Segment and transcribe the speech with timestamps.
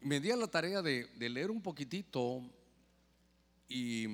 [0.00, 2.42] me di a la tarea de, leer un poquitito
[3.68, 4.06] y,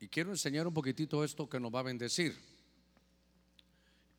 [0.00, 2.36] y quiero enseñar un poquitito esto que nos va a bendecir.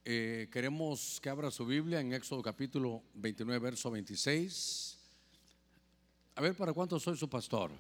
[0.06, 4.98] Eh, queremos que abra su Biblia en Éxodo capítulo 29, verso 26.
[6.36, 7.72] A ver, ¿para cuánto soy su pastor?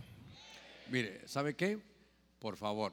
[0.91, 1.79] Mire, ¿sabe qué?
[2.39, 2.91] Por favor,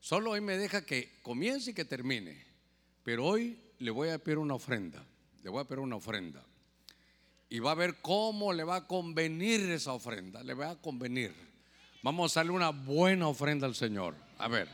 [0.00, 2.44] solo hoy me deja que comience y que termine.
[3.04, 5.06] Pero hoy le voy a pedir una ofrenda.
[5.44, 6.44] Le voy a pedir una ofrenda.
[7.54, 10.42] Y va a ver cómo le va a convenir esa ofrenda.
[10.42, 11.32] Le va a convenir.
[12.02, 14.16] Vamos a darle una buena ofrenda al Señor.
[14.38, 14.68] A ver,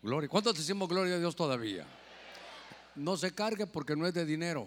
[0.00, 0.26] gloria.
[0.26, 1.86] ¿Cuántos decimos gloria a Dios todavía?
[2.94, 4.66] No se cargue porque no es de dinero.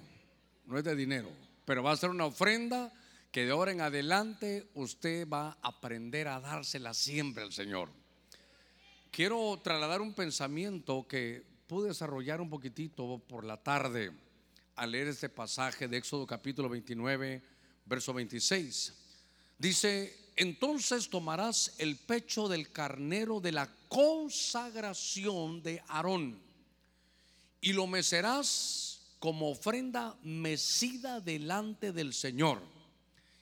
[0.67, 1.31] No es de dinero.
[1.65, 2.93] Pero va a ser una ofrenda
[3.31, 7.89] que de ahora en adelante usted va a aprender a dársela siempre al Señor.
[9.09, 14.11] Quiero trasladar un pensamiento que pude desarrollar un poquitito por la tarde
[14.79, 17.43] al leer este pasaje de Éxodo capítulo 29,
[17.85, 18.93] verso 26.
[19.57, 26.41] Dice, entonces tomarás el pecho del carnero de la consagración de Aarón
[27.59, 32.61] y lo mecerás como ofrenda mecida delante del Señor.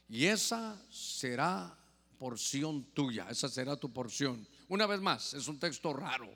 [0.09, 1.77] Y esa será
[2.17, 4.47] porción tuya, esa será tu porción.
[4.69, 6.35] Una vez más, es un texto raro,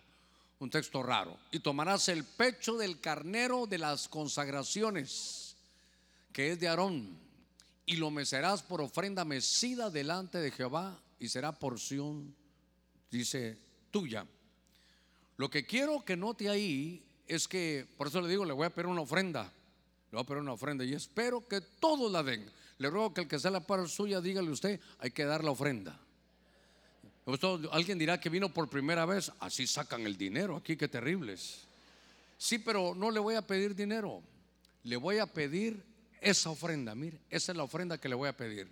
[0.61, 1.37] un texto raro.
[1.51, 5.55] Y tomarás el pecho del carnero de las consagraciones,
[6.31, 7.17] que es de Aarón,
[7.87, 12.35] y lo mecerás por ofrenda mecida delante de Jehová, y será porción,
[13.09, 13.57] dice,
[13.89, 14.25] tuya.
[15.37, 18.69] Lo que quiero que note ahí es que, por eso le digo, le voy a
[18.69, 19.51] pedir una ofrenda,
[20.11, 22.47] le voy a pedir una ofrenda, y espero que todos la den.
[22.77, 25.51] Le ruego que el que sea la par suya, dígale usted, hay que dar la
[25.51, 25.99] ofrenda.
[27.71, 31.61] Alguien dirá que vino por primera vez, así sacan el dinero aquí, qué terribles.
[32.37, 34.23] Sí, pero no le voy a pedir dinero,
[34.83, 35.83] le voy a pedir
[36.19, 38.67] esa ofrenda, mire, esa es la ofrenda que le voy a pedir.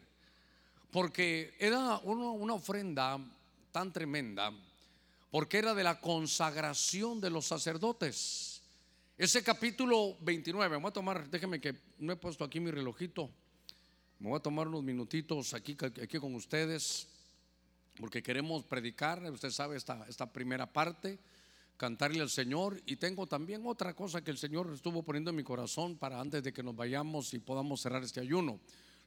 [0.91, 3.19] Porque era una, ofrenda
[3.71, 4.51] tan tremenda,
[5.29, 8.61] porque era de la consagración de los sacerdotes.
[9.15, 13.29] Ese capítulo 29, voy a tomar, déjeme que no he puesto aquí mi relojito,
[14.17, 17.07] me voy a tomar unos minutitos aquí, aquí con ustedes
[17.99, 21.19] porque queremos predicar, usted sabe, esta, esta primera parte,
[21.77, 22.81] cantarle al Señor.
[22.85, 26.43] Y tengo también otra cosa que el Señor estuvo poniendo en mi corazón para antes
[26.43, 28.59] de que nos vayamos y podamos cerrar este ayuno.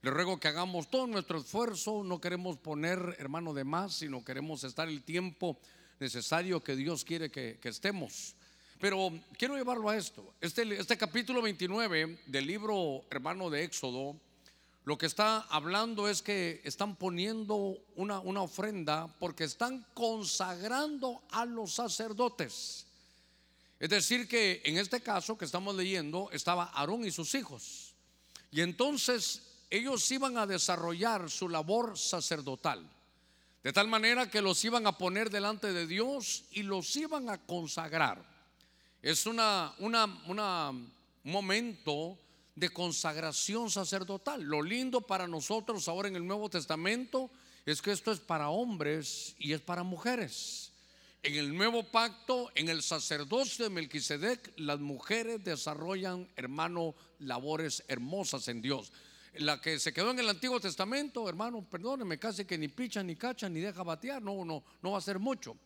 [0.03, 4.65] Le ruego que hagamos todo nuestro esfuerzo, no queremos poner hermano de más, sino queremos
[4.65, 5.59] estar el tiempo
[6.01, 8.35] necesario que Dios quiere que, estemos.
[8.81, 10.35] Pero quiero llevarlo a esto.
[10.41, 14.17] Este, este capítulo 29 del libro hermano de Éxodo
[14.85, 21.45] lo que está hablando es que están poniendo una, una ofrenda porque están consagrando a
[21.45, 22.87] los sacerdotes.
[23.79, 27.95] Es decir, que en este caso que estamos leyendo estaba Aarón y sus hijos.
[28.51, 32.85] Y entonces ellos iban a desarrollar su labor sacerdotal.
[33.63, 37.39] De tal manera que los iban a poner delante de Dios y los iban a
[37.39, 38.23] consagrar.
[39.01, 40.93] Es una, un
[41.25, 42.19] momento
[42.55, 44.43] de consagración sacerdotal.
[44.43, 47.31] Lo lindo para nosotros ahora en el Nuevo Testamento
[47.65, 50.73] es que esto es para hombres y es para mujeres.
[51.23, 58.49] En el nuevo pacto, en el sacerdocio de Melquisedec, las mujeres desarrollan, hermano, labores hermosas
[58.49, 58.93] en Dios.
[59.35, 63.15] La que se quedó en el Antiguo Testamento, hermano, perdóneme, casi que ni picha, ni
[63.15, 65.57] cacha, ni deja batear, no, no, no va a ser mucho.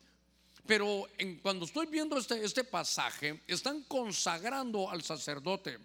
[0.66, 5.78] Pero en, cuando estoy viendo este, este pasaje, están consagrando al sacerdote.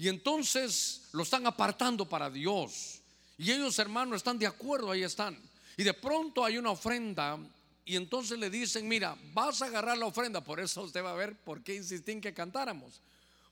[0.00, 3.02] Y entonces lo están apartando para Dios.
[3.36, 5.38] Y ellos, hermanos, están de acuerdo, ahí están.
[5.76, 7.38] Y de pronto hay una ofrenda
[7.84, 10.42] y entonces le dicen, mira, vas a agarrar la ofrenda.
[10.42, 13.02] Por eso usted va a ver por qué insistí en que cantáramos.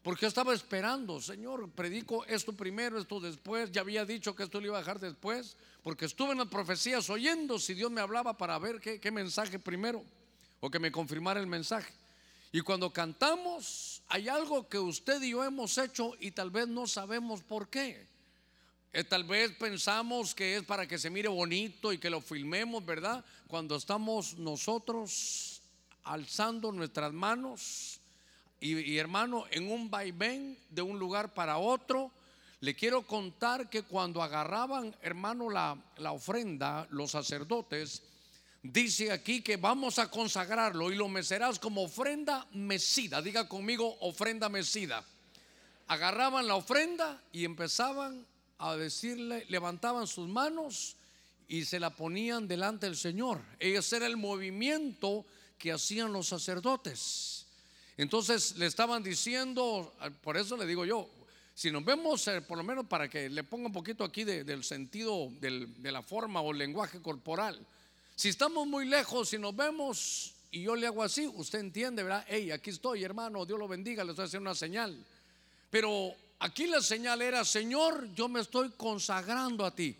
[0.02, 3.70] Porque yo estaba esperando, Señor, predico esto primero, esto después.
[3.70, 5.54] Ya había dicho que esto lo iba a dejar después.
[5.82, 9.58] Porque estuve en las profecías oyendo si Dios me hablaba para ver qué, qué mensaje
[9.58, 10.02] primero.
[10.60, 11.92] O que me confirmara el mensaje.
[12.50, 16.86] Y cuando cantamos, hay algo que usted y yo hemos hecho y tal vez no
[16.86, 18.06] sabemos por qué.
[18.92, 22.84] Eh, tal vez pensamos que es para que se mire bonito y que lo filmemos,
[22.86, 23.22] ¿verdad?
[23.46, 25.60] Cuando estamos nosotros
[26.04, 28.00] alzando nuestras manos
[28.60, 32.10] y, hermano, en un vaivén de un lugar para otro,
[32.60, 38.02] le quiero contar que cuando agarraban, hermano, la, la ofrenda, los sacerdotes,
[38.72, 43.22] Dice aquí que vamos a consagrarlo y lo mecerás como ofrenda mecida.
[43.22, 45.02] Diga conmigo, ofrenda mecida.
[45.86, 48.26] Agarraban la ofrenda y empezaban
[48.58, 50.96] a decirle, levantaban sus manos
[51.48, 53.40] y se la ponían delante del Señor.
[53.58, 55.24] Ese era el movimiento
[55.58, 57.46] que hacían los sacerdotes.
[57.96, 61.08] Entonces le estaban diciendo, por eso le digo yo,
[61.54, 64.62] si nos vemos, eh, por lo menos para que le ponga un poquito aquí del
[64.62, 67.58] sentido de la forma o lenguaje corporal.
[68.18, 72.24] Si estamos muy lejos, si nos vemos y yo le hago así, usted entiende, ¿verdad?
[72.26, 75.06] Hey, aquí estoy, hermano, Dios lo bendiga, le estoy haciendo una señal.
[75.70, 79.96] Pero aquí la señal era, Señor, yo me estoy consagrando a ti,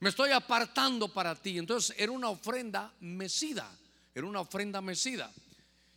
[0.00, 1.56] me estoy apartando para ti.
[1.56, 3.66] Entonces era una ofrenda mecida,
[4.14, 5.32] era una ofrenda mecida.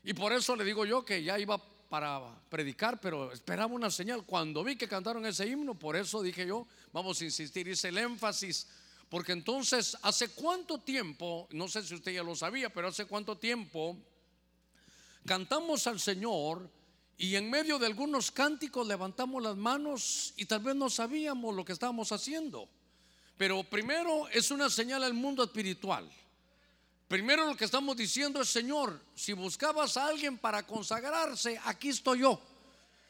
[0.06, 4.24] Y por eso le digo yo que ya iba para predicar, pero esperaba una señal.
[4.25, 7.97] Cuando vi que cantaron ese himno, por eso dije yo, vamos a insistir, hice el
[7.97, 8.69] énfasis,
[9.12, 11.46] porque entonces, ¿hace cuánto tiempo?
[11.52, 13.98] No sé si usted ya lo sabía, pero hace cuánto tiempo
[15.25, 16.72] cantamos al Señor
[17.18, 21.66] y en medio de algunos cánticos levantamos las manos y tal vez no sabíamos lo
[21.66, 22.69] que estábamos haciendo.
[23.36, 26.10] Pero primero es una señal al mundo espiritual.
[27.10, 32.19] Primero lo que estamos diciendo es, Señor, si buscabas a alguien para consagrarse, aquí estoy
[32.19, 32.42] yo.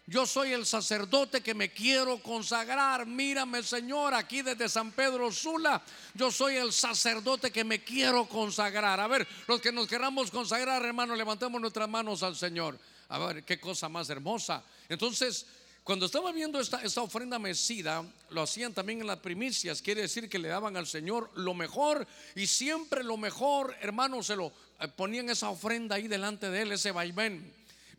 [0.07, 3.05] Yo soy el sacerdote que me quiero consagrar.
[3.05, 5.81] Mírame, Señor, aquí desde San Pedro Sula.
[6.13, 8.99] Yo soy el sacerdote que me quiero consagrar.
[8.99, 12.77] A ver, los que nos queramos consagrar, hermano, levantemos nuestras manos al Señor.
[13.09, 14.63] A ver, qué cosa más hermosa.
[14.89, 15.45] Entonces,
[15.83, 20.37] cuando estaba viendo esta, ofrenda mecida, lo hacían también en las primicias, quiere decir que
[20.37, 25.29] le daban al Señor lo mejor y siempre lo mejor, hermano, se lo eh, ponían
[25.29, 27.51] esa ofrenda ahí delante de él, ese vaivén.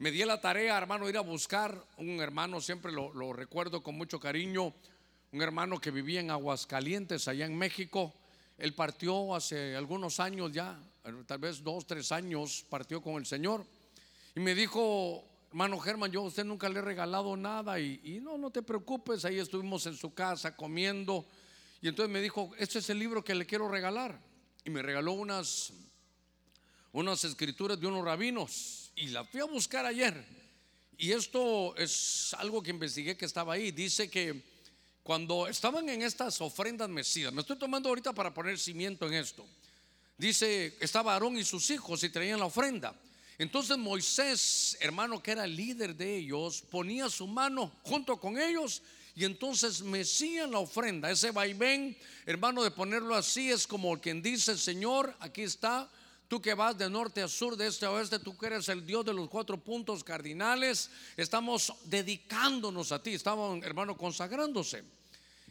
[0.02, 4.18] Me di la tarea, hermano, ir a buscar un hermano, siempre lo, recuerdo con mucho
[4.18, 4.74] cariño,
[5.30, 8.12] un hermano que vivía en Aguascalientes, allá en México.
[8.58, 10.76] Él partió hace algunos años ya,
[11.24, 13.64] tal vez dos, tres años, partió con el Señor.
[14.34, 18.36] Y me dijo, hermano Germán, yo a usted nunca le he regalado nada y, no,
[18.36, 21.24] no te preocupes, ahí estuvimos en su casa comiendo
[21.80, 24.18] y entonces me dijo, este es el libro que le quiero regalar
[24.64, 25.72] y me regaló unas,
[26.92, 30.42] unas escrituras de unos rabinos y la fui a buscar ayer
[31.02, 34.40] y esto es algo que investigué que estaba ahí, dice que
[35.02, 39.44] cuando estaban en estas ofrendas mecidas, me estoy tomando ahorita para poner cimiento en esto,
[40.16, 42.94] dice, estaba Aarón y sus hijos y traían la ofrenda.
[43.36, 48.80] Entonces Moisés, hermano que era líder de ellos, ponía su mano junto con ellos
[49.16, 51.10] y entonces mecían la ofrenda.
[51.10, 51.96] Ese vaivén,
[52.26, 55.90] hermano, de ponerlo así es como quien dice, Señor, aquí está,
[56.32, 58.86] tú que vas de norte a sur, de este a oeste, tú que eres el
[58.86, 64.82] Dios de los cuatro puntos cardinales, estamos dedicándonos a ti, estaban, hermano, consagrándose.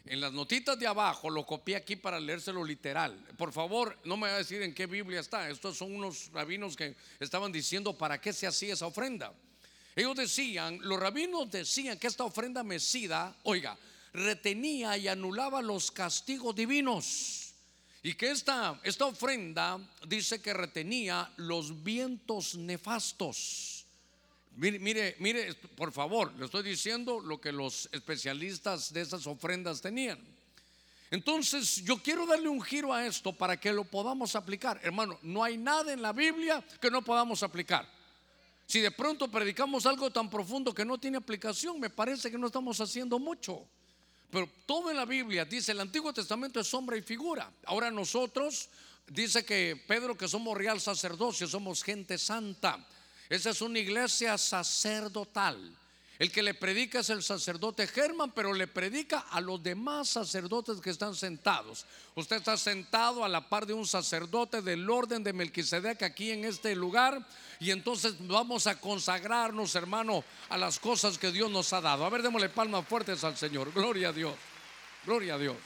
[0.06, 3.14] En las notitas de abajo lo copié aquí para leérselo literal.
[3.38, 5.48] Por favor, no me va a decir en qué Biblia está.
[5.48, 9.32] Estos son unos rabinos que estaban diciendo para qué se hacía esa ofrenda.
[9.94, 13.78] Ellos decían, los rabinos decían que esta ofrenda mecida, oiga,
[14.12, 17.41] retenía y anulaba los castigos divinos.
[18.02, 23.86] Y que esta, esta ofrenda dice que retenía los vientos nefastos.
[24.56, 30.18] Mire, mire, por favor, le estoy diciendo lo que los especialistas de esas ofrendas tenían.
[31.10, 34.80] Entonces, yo quiero darle un giro a esto para que lo podamos aplicar.
[34.82, 37.86] Hermano, no hay nada en la Biblia que no podamos aplicar.
[38.66, 42.46] Si de pronto predicamos algo tan profundo que no tiene aplicación, me parece que no
[42.46, 43.66] estamos haciendo mucho.
[44.32, 47.52] Pero todo en la Biblia dice, el Antiguo Testamento es sombra y figura.
[47.66, 48.70] Ahora nosotros,
[49.06, 52.82] dice que Pedro, que somos real sacerdocio, somos gente santa.
[53.28, 55.76] Esa es una iglesia sacerdotal.
[56.22, 60.80] El que le predica es el sacerdote Germán, pero le predica a los demás sacerdotes
[60.80, 61.84] que están sentados.
[62.14, 66.44] Usted está sentado a la par de un sacerdote del orden de Melquisedec aquí en
[66.44, 67.26] este lugar
[67.58, 72.04] y entonces vamos a consagrarnos, hermano, a las cosas que Dios nos ha dado.
[72.04, 73.72] A ver, démosle palmas fuertes al Señor.
[73.72, 74.36] Gloria a Dios.
[75.04, 75.56] Gloria a Dios.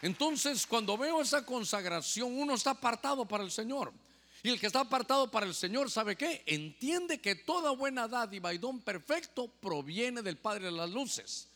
[0.00, 3.92] Entonces, cuando veo esa consagración, uno está apartado para el Señor.
[4.46, 6.44] Y el que está apartado para el Señor, ¿sabe qué?
[6.46, 11.48] Entiende que toda buena dádiva y don perfecto proviene del Padre de las Luces.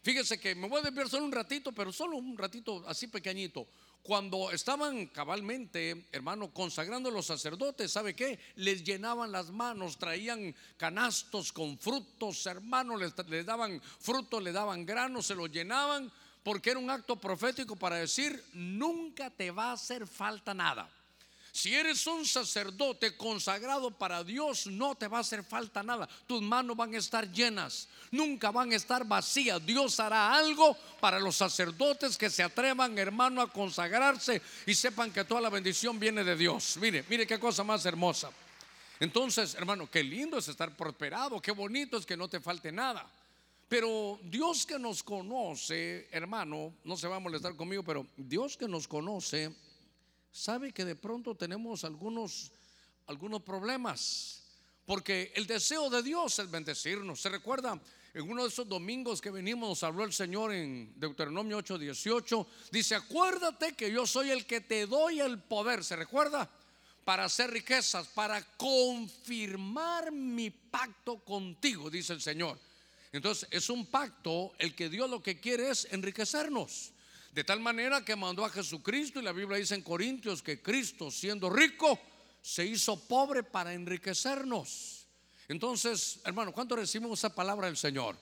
[0.00, 3.68] Fíjese que me voy a desviar solo un ratito, pero solo un ratito así pequeñito.
[4.02, 8.40] Cuando estaban cabalmente, hermano, consagrando a los sacerdotes, ¿sabe qué?
[8.54, 13.14] Les llenaban las manos, traían canastos con frutos, hermano, les,
[13.44, 16.10] daban frutos, le daban granos, se los llenaban,
[16.42, 20.90] porque era un acto profético para decir, nunca te va a hacer falta nada.
[21.58, 26.08] Si eres un sacerdote consagrado para Dios, no te va a hacer falta nada.
[26.24, 29.66] Tus manos van a estar llenas, nunca van a estar vacías.
[29.66, 35.24] Dios hará algo para los sacerdotes que se atrevan, hermano, a consagrarse y sepan que
[35.24, 36.76] toda la bendición viene de Dios.
[36.76, 38.30] Mire, mire qué cosa más hermosa.
[39.00, 43.04] Entonces, hermano, qué lindo es estar prosperado, qué bonito es que no te falte nada.
[43.68, 48.68] Pero Dios que nos conoce, hermano, no se va a molestar conmigo, pero Dios que
[48.68, 49.52] nos conoce
[50.32, 52.52] sabe que de pronto tenemos algunos,
[53.06, 54.42] algunos problemas.
[54.86, 57.20] Porque el deseo de Dios es bendecirnos.
[57.20, 57.78] ¿Se recuerda
[58.14, 62.46] en uno de esos domingos que venimos nos habló el Señor en Deuteronomio 8:18.
[62.72, 65.84] Dice, acuérdate que yo soy el que te doy el poder.
[65.84, 66.50] ¿Se recuerda?
[67.04, 72.58] Para hacer riquezas, para confirmar mi pacto contigo, dice el Señor.
[73.12, 76.92] Entonces es un pacto, el que Dios lo que quiere es enriquecernos.
[77.32, 81.10] De tal manera que mandó a Jesucristo y la Biblia dice en Corintios que Cristo
[81.10, 81.98] siendo rico
[82.42, 85.06] se hizo pobre para enriquecernos.
[85.48, 88.16] Entonces, hermano, ¿cuánto recibimos esa palabra del Señor?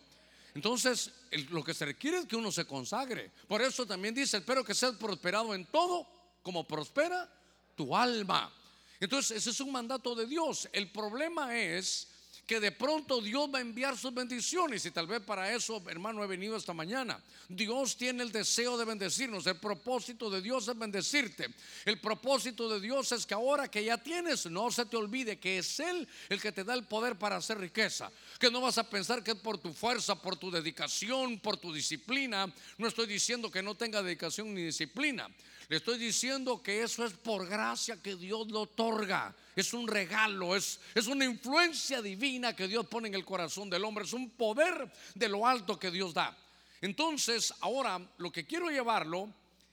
[0.55, 1.13] Entonces,
[1.51, 3.31] lo que se requiere es que uno se consagre.
[3.47, 6.07] Por eso también dice, espero que seas prosperado en todo,
[6.43, 7.31] como prospera
[7.75, 8.53] tu alma.
[8.99, 10.69] Entonces, ese es un mandato de Dios.
[10.73, 12.09] El problema es
[12.47, 16.23] que de pronto Dios va a enviar sus bendiciones y tal vez para eso, hermano,
[16.23, 17.21] he venido esta mañana.
[17.49, 21.49] Dios tiene el deseo de bendecirnos, el propósito de Dios es bendecirte.
[21.85, 25.59] El propósito de Dios es que ahora que ya tienes, no se te olvide que
[25.59, 28.13] es Él el que te da el poder para hacer riqueza.
[28.39, 31.73] Que no vas a pensar que es por tu fuerza, por tu dedicación, por tu
[31.73, 32.53] disciplina.
[32.79, 35.29] No estoy diciendo que no tenga dedicación ni disciplina.
[35.69, 39.35] Le estoy diciendo que eso es por gracia que Dios lo otorga.
[39.57, 43.85] Es un regalo, es, es una influencia divina que Dios pone en el corazón del
[43.85, 44.05] hombre.
[44.05, 46.37] Es un poder de lo alto que Dios da.
[46.81, 49.33] Entonces, ahora lo que quiero llevarlo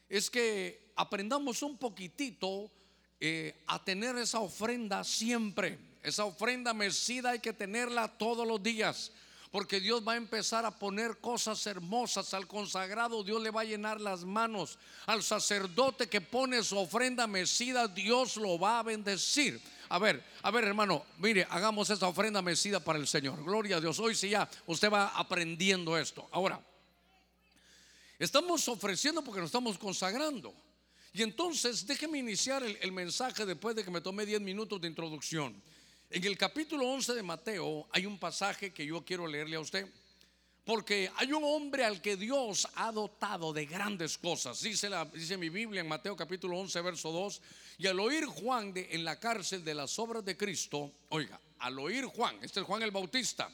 [0.09, 2.71] es que aprendamos un poquitito
[3.19, 5.77] eh, a tener esa ofrenda siempre.
[6.01, 9.11] Esa ofrenda mecida hay que tenerla todos los días
[9.53, 13.65] porque Dios va a empezar a poner cosas hermosas al consagrado, Dios le va a
[13.65, 19.61] llenar las manos, al sacerdote que pone su ofrenda mecida, Dios lo va a bendecir.
[19.89, 23.43] A ver, a ver hermano, mire, hagamos esta ofrenda mecida para el Señor.
[23.43, 23.99] Gloria a Dios.
[23.99, 26.27] Hoy sí ya usted va aprendiendo esto.
[26.31, 26.59] Ahora,
[28.17, 30.51] estamos ofreciendo porque nos estamos consagrando.
[31.13, 34.87] Y entonces déjeme iniciar el, el mensaje después de que me tomé 10 minutos de
[34.87, 35.61] introducción.
[36.13, 39.91] En el capítulo 11 de Mateo hay un pasaje que yo quiero leerle a usted.
[40.63, 44.61] Porque hay un hombre al que Dios ha dotado de grandes cosas.
[44.61, 45.05] Dice, la,
[45.39, 47.41] mi Biblia en Mateo capítulo 11, verso 2.
[47.79, 51.79] Y al oír Juan de, en la cárcel de las obras de Cristo, oiga, al
[51.79, 53.49] oír Juan, este es Juan el Bautista.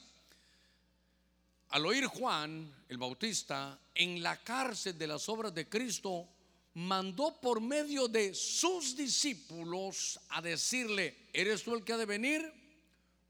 [1.70, 6.28] Al oír Juan el Bautista en la cárcel de las obras de Cristo,
[6.74, 12.54] mandó por medio de sus discípulos a decirle, ¿eres tú el que ha de venir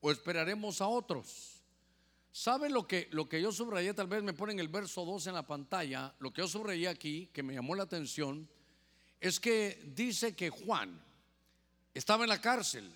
[0.01, 1.62] o esperaremos a otros?
[2.31, 3.93] ¿Sabe lo que, lo que yo subrayé?
[3.93, 6.13] Tal vez me ponen el verso 2 en la pantalla.
[6.19, 8.48] Lo que yo subrayé aquí, que me llamó la atención,
[9.19, 11.01] es que dice que Juan
[11.93, 12.89] estaba en la cárcel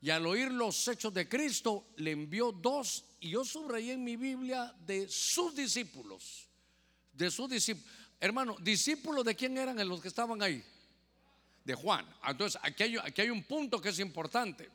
[0.00, 4.16] y al oír los hechos de Cristo le envió dos, y yo subrayé en mi
[4.16, 6.48] Biblia de sus discípulos,
[7.12, 7.90] de sus discípulos.
[8.20, 10.64] Hermano, discípulos de quién eran los que estaban ahí?
[11.64, 12.06] De Juan.
[12.26, 14.70] Entonces, aquí hay, aquí hay un punto que es importante.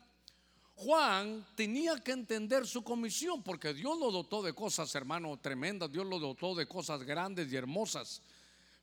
[0.74, 5.92] Juan tenía que entender su comisión porque Dios lo dotó de cosas, hermano, tremendas.
[5.92, 8.22] Dios lo dotó de cosas grandes y hermosas.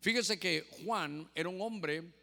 [0.02, 2.14] Fíjese que Juan era un hombre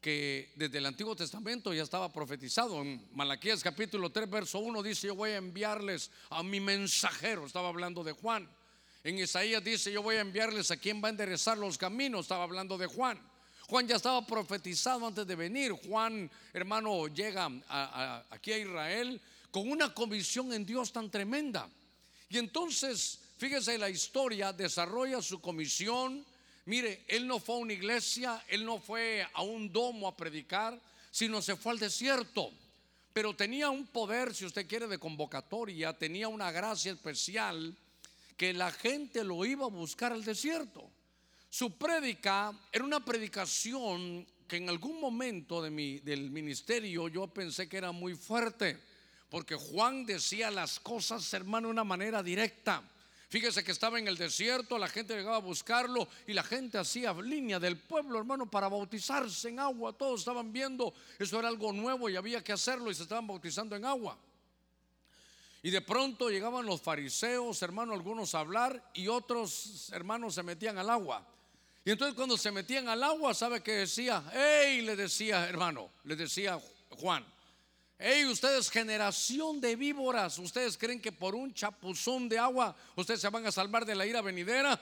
[0.00, 2.80] que desde el Antiguo Testamento ya estaba profetizado.
[2.80, 7.46] En Malaquías capítulo 3, verso 1 dice, yo voy a enviarles a mi mensajero.
[7.46, 8.48] Estaba hablando de Juan.
[9.02, 12.22] En Isaías dice, yo voy a enviarles a quien va a enderezar los caminos.
[12.22, 13.18] Estaba hablando de Juan.
[13.66, 15.72] Juan ya estaba profetizado antes de venir.
[15.72, 17.50] Juan, hermano, llega
[18.30, 21.66] aquí a Israel con una comisión en Dios tan tremenda.
[22.28, 26.24] Y entonces, fíjese, la historia desarrolla su comisión.
[26.66, 30.78] Mire, él no fue a una iglesia, él no fue a un domo a predicar,
[31.10, 32.52] sino se fue al desierto.
[33.14, 37.74] Pero tenía un poder, si usted quiere, de convocatoria, tenía una gracia especial
[38.40, 40.90] que la gente lo iba a buscar al desierto.
[41.50, 47.68] Su prédica era una predicación que en algún momento de mi, del ministerio yo pensé
[47.68, 48.80] que era muy fuerte,
[49.28, 52.82] porque Juan decía las cosas, hermano, de una manera directa.
[53.28, 57.12] Fíjese que estaba en el desierto, la gente llegaba a buscarlo y la gente hacía
[57.12, 59.92] línea del pueblo, hermano, para bautizarse en agua.
[59.92, 63.76] Todos estaban viendo, eso era algo nuevo y había que hacerlo y se estaban bautizando
[63.76, 64.18] en agua.
[65.62, 70.78] Y de pronto llegaban los fariseos, hermanos, algunos a hablar y otros hermanos se metían
[70.78, 71.26] al agua.
[71.84, 74.22] Y entonces cuando se metían al agua, ¿sabe qué decía?
[74.34, 74.82] ¡Ey!
[74.82, 76.58] Le decía, hermano, le decía
[76.90, 77.24] Juan.
[77.98, 78.24] ¡Ey!
[78.24, 83.46] Ustedes, generación de víboras, ¿ustedes creen que por un chapuzón de agua ustedes se van
[83.46, 84.80] a salvar de la ira venidera?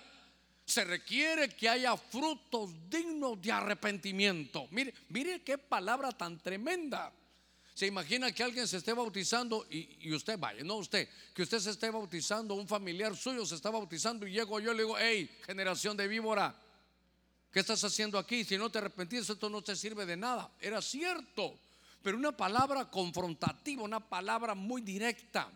[0.64, 4.68] Se requiere que haya frutos dignos de arrepentimiento.
[4.70, 7.12] Mire, mire qué palabra tan tremenda.
[7.78, 11.70] Se imagina que alguien se esté bautizando y, usted vaya, no usted, que usted se
[11.70, 15.30] esté bautizando, un familiar suyo se está bautizando y llego yo y le digo, hey,
[15.46, 16.52] generación de víbora,
[17.52, 18.42] ¿qué estás haciendo aquí?
[18.42, 20.50] Si no te arrepentís, esto no te sirve de nada.
[20.60, 21.56] Era cierto,
[22.02, 25.48] pero una palabra confrontativa, una palabra muy directa.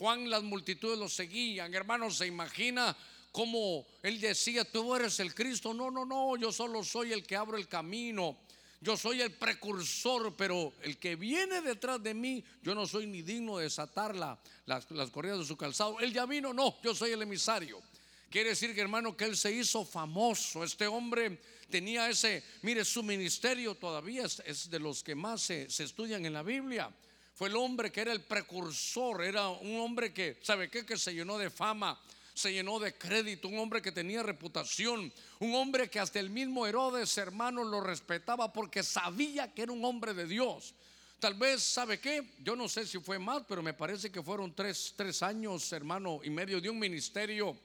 [0.00, 1.72] Juan las multitudes lo seguían.
[1.72, 2.96] Hermanos, se imagina
[3.30, 5.72] cómo él decía, tú eres el Cristo.
[5.72, 8.36] No, no, no, yo solo soy el que abro el camino.
[8.82, 13.22] Yo soy el precursor, pero el que viene detrás de mí, yo no soy ni
[13.22, 16.00] digno de desatar las, las corridas de su calzado.
[16.00, 17.80] Él ya vino, no, yo soy el emisario.
[18.28, 20.64] Quiere decir que hermano que él se hizo famoso.
[20.64, 25.84] Este hombre tenía ese, mire, su ministerio todavía es, de los que más se, se,
[25.84, 26.90] estudian en la Biblia.
[27.34, 30.84] Fue el hombre que era el precursor, era un hombre que, ¿sabe qué?
[30.84, 32.00] Que se llenó de fama,
[32.34, 36.66] se llenó de crédito, un hombre que tenía reputación, un hombre que hasta el mismo
[36.66, 40.74] Herodes, hermano, lo respetaba porque sabía que era un hombre de Dios.
[41.18, 42.32] Tal vez, ¿sabe qué?
[42.42, 46.20] Yo no sé si fue más, pero me parece que fueron tres, tres años, hermano,
[46.24, 47.56] y medio de un ministerio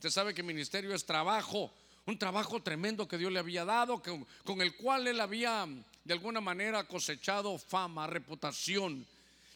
[0.00, 1.70] Usted sabe que ministerio es trabajo,
[2.06, 5.68] un trabajo tremendo que Dios le había dado, con el cual él había
[6.02, 9.06] de alguna manera cosechado fama, reputación.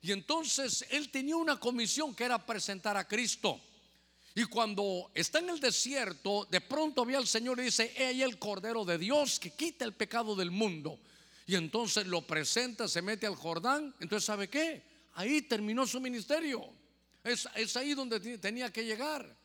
[0.02, 3.58] Y entonces él tenía una comisión que era presentar a Cristo.
[4.34, 8.22] Y cuando está en el desierto, de pronto ve al Señor y dice, he ahí
[8.22, 10.98] el Cordero de Dios que quita el pecado del mundo.
[11.46, 13.94] Y entonces lo presenta, se mete al Jordán.
[14.00, 14.82] Entonces, ¿sabe qué?
[15.14, 16.64] Ahí terminó su ministerio.
[17.22, 19.36] Es, es ahí donde tenía que llegar.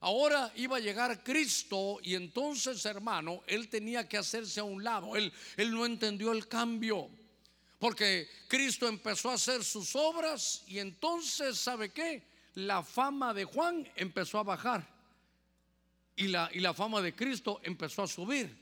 [0.00, 5.14] Ahora iba a llegar Cristo y entonces, hermano, él tenía que hacerse a un lado.
[5.14, 7.08] Él, él no entendió el cambio.
[7.78, 12.31] Porque Cristo empezó a hacer sus obras y entonces, ¿sabe qué?
[12.54, 14.86] La fama de Juan empezó a bajar
[16.16, 18.60] y la, y la fama de Cristo empezó a subir.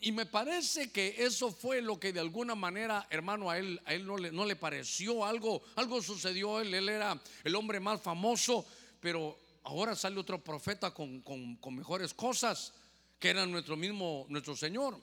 [0.00, 3.94] Y me parece que eso fue lo que de alguna manera, hermano, a él, a
[3.94, 6.60] él no, le, no le pareció algo, algo sucedió.
[6.60, 8.66] Él, él era el hombre más famoso,
[9.00, 12.72] pero Ahora sale otro profeta con, mejores cosas
[13.18, 14.96] que era nuestro mismo, nuestro Señor.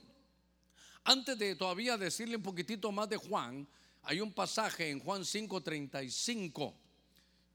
[1.03, 3.67] Antes de todavía decirle un poquitito más de Juan,
[4.03, 6.73] hay un pasaje en Juan 5:35.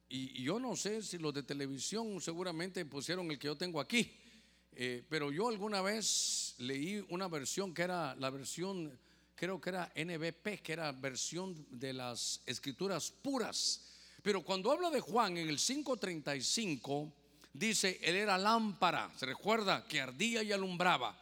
[0.09, 4.11] Y, yo no sé si los de televisión seguramente pusieron el que yo tengo aquí.
[4.73, 8.97] Eh, pero yo alguna vez leí una versión que era la versión,
[9.35, 13.89] creo que era NBP, que era versión de las escrituras puras.
[14.23, 17.13] Pero cuando habla de Juan en el 5:35,
[17.53, 21.21] dice, él era lámpara, se recuerda que ardía y alumbraba.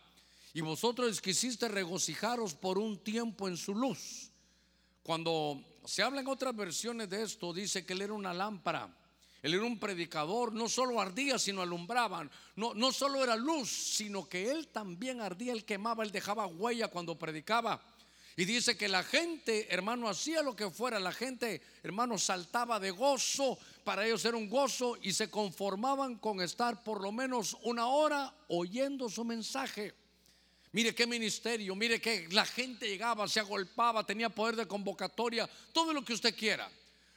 [0.53, 4.31] Y vosotros quisiste regocijaros por un tiempo en su luz.
[5.03, 8.89] Cuando se habla en otras versiones de esto, dice que él era una lámpara.
[9.43, 12.29] Él era un predicador, no solo ardía, sino alumbraba.
[12.57, 16.89] No, no solo era luz, sino que él también ardía, él quemaba, él dejaba huella
[16.89, 17.81] cuando predicaba.
[18.39, 21.01] Y dice que la gente, hermano, hacía lo que fuera.
[21.01, 23.59] La gente, hermano, saltaba de gozo.
[23.83, 28.35] Para ellos era un gozo y se conformaban con estar por lo menos una hora
[28.49, 29.95] oyendo su mensaje.
[30.77, 35.95] Mire qué ministerio, mire que la gente llegaba, se agolpaba, tenía poder de convocatoria, todo
[35.95, 36.71] lo que usted quiera.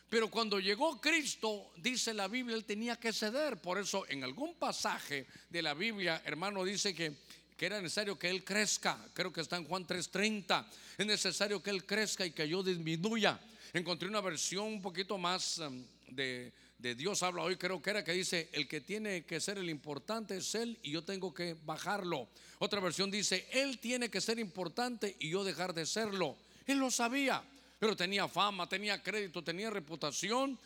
[0.09, 3.57] Pero cuando llegó Cristo, dice la Biblia, él tenía que ceder.
[3.57, 7.11] Por eso en algún pasaje de la Biblia, hermano, dice que
[7.57, 8.97] que era necesario que Él crezca.
[9.13, 10.65] Creo que está en Juan 3:30.
[10.97, 13.37] Es necesario que Él crezca y que yo disminuya.
[13.73, 18.03] Encontré una versión un poquito más um, de, de Dios habla hoy, creo que era
[18.05, 21.55] que dice, el que tiene que ser el importante es Él y yo tengo que
[21.65, 22.29] bajarlo.
[22.57, 26.37] Otra versión dice, Él tiene que ser importante y yo dejar de serlo.
[26.65, 27.43] Él lo sabía,
[27.77, 30.57] pero tenía fama, tenía crédito, tenía reputación,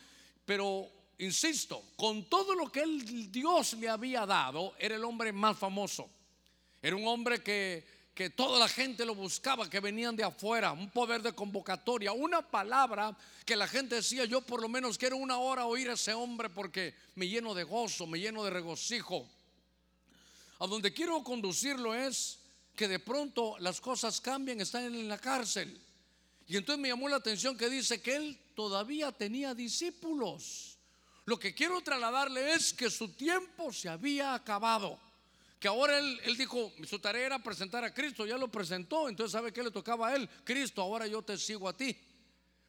[0.46, 5.58] pero insisto, con todo lo que él, Dios le había dado, era el hombre más
[5.58, 6.10] famoso.
[6.80, 10.90] Era un hombre que, que toda la gente lo buscaba, que venían de afuera, un
[10.92, 15.40] poder de convocatoria, una palabra que la gente decía, yo por lo menos quiero una
[15.40, 19.28] hora oír a ese hombre porque me lleno de gozo, me lleno de regocijo.
[20.60, 22.38] A donde quiero conducirlo es
[22.76, 25.80] que de pronto las cosas cambian, están en la cárcel.
[26.48, 30.78] Y entonces me llamó la atención que dice que él todavía tenía discípulos.
[31.26, 35.00] Lo que quiero trasladarle es que su tiempo se había acabado
[35.64, 39.54] que ahora él, dijo, su tarea era presentar a Cristo, ya lo presentó, entonces ¿sabe
[39.54, 40.30] qué le tocaba a él?
[40.44, 41.96] Cristo, ahora yo te sigo a ti.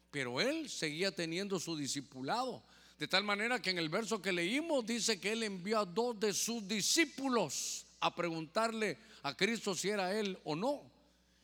[0.09, 2.63] Pero él seguía teniendo su discipulado,
[2.97, 6.17] de tal manera que en el verso que leímos dice que él envió a dos
[6.21, 10.89] de sus discípulos a preguntarle a Cristo si era él o no.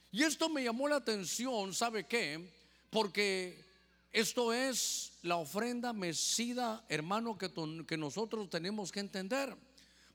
[0.10, 2.50] Y esto me llamó la atención, ¿sabe qué?
[2.90, 3.62] Porque
[4.14, 7.52] esto es la ofrenda mesida, hermano, que,
[7.86, 9.54] que nosotros tenemos que entender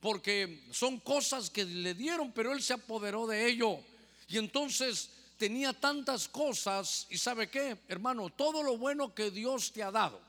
[0.01, 3.79] porque son cosas que le dieron, pero él se apoderó de ello.
[4.29, 9.83] Y entonces tenía tantas cosas y sabe qué, hermano, todo lo bueno que Dios te
[9.83, 10.21] ha dado,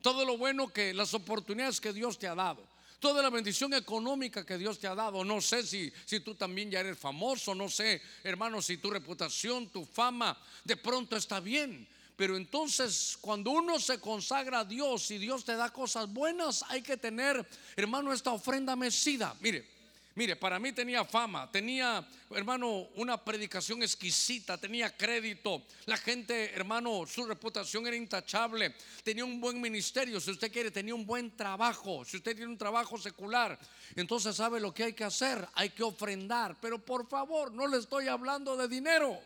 [0.00, 2.62] todo lo bueno que las oportunidades que Dios te ha dado,
[3.00, 5.24] toda la bendición económica que Dios te ha dado.
[5.24, 9.68] No sé si, si tú también ya eres famoso, no sé, hermano, si tu reputación,
[9.68, 11.86] tu fama de pronto está bien.
[12.22, 16.80] Pero entonces cuando uno se consagra a Dios y Dios te da cosas buenas, hay
[16.80, 19.34] que tener, hermano, esta ofrenda mecida.
[19.40, 19.66] Mire,
[20.14, 25.62] Mire, para mí tenía fama, tenía, hermano, una predicación exquisita, tenía crédito.
[25.86, 28.74] La gente, hermano, su reputación era intachable.
[29.02, 32.04] Tenía un buen ministerio, si usted quiere, tenía un buen trabajo.
[32.04, 33.58] Si usted tiene un trabajo secular,
[33.96, 36.56] entonces sabe lo que hay que hacer, hay que ofrendar.
[36.60, 39.18] Pero por favor, no le estoy hablando de dinero.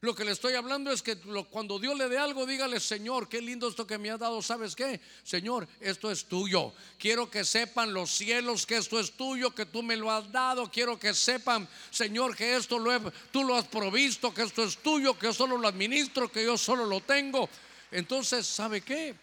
[0.00, 1.16] Lo que le estoy hablando es que
[1.50, 4.40] cuando Dios le dé algo, dígale, Señor, qué lindo esto que me ha dado.
[4.40, 5.00] ¿Sabes qué?
[5.24, 6.72] Señor, esto es tuyo.
[6.98, 10.70] Quiero que sepan los cielos que esto es tuyo, que tú me lo has dado.
[10.70, 13.00] Quiero que sepan, Señor, que esto lo he,
[13.32, 16.86] tú lo has provisto, que esto es tuyo, que solo lo administro, que yo solo
[16.86, 17.48] lo tengo.
[17.90, 19.16] Entonces, ¿sabe qué?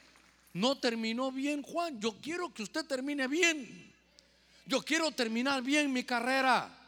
[0.55, 2.01] No terminó bien, Juan.
[2.01, 3.93] Yo quiero que usted termine bien.
[4.65, 6.84] Yo quiero terminar bien mi carrera.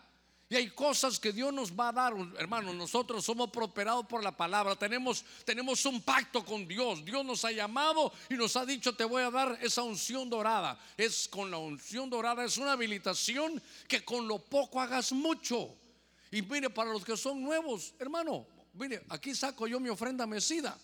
[0.50, 2.74] Y hay cosas que Dios nos va a dar, hermanos.
[2.74, 4.78] Nosotros somos prosperados por la palabra.
[4.78, 7.04] Tenemos, tenemos un pacto con Dios.
[7.04, 10.80] Dios nos ha llamado y nos ha dicho: Te voy a dar esa unción dorada.
[10.96, 15.76] Es con la unción dorada, es una habilitación que con lo poco hagas mucho.
[16.32, 20.78] Y mire, para los que son nuevos, hermano, mire, aquí saco yo mi ofrenda mecida.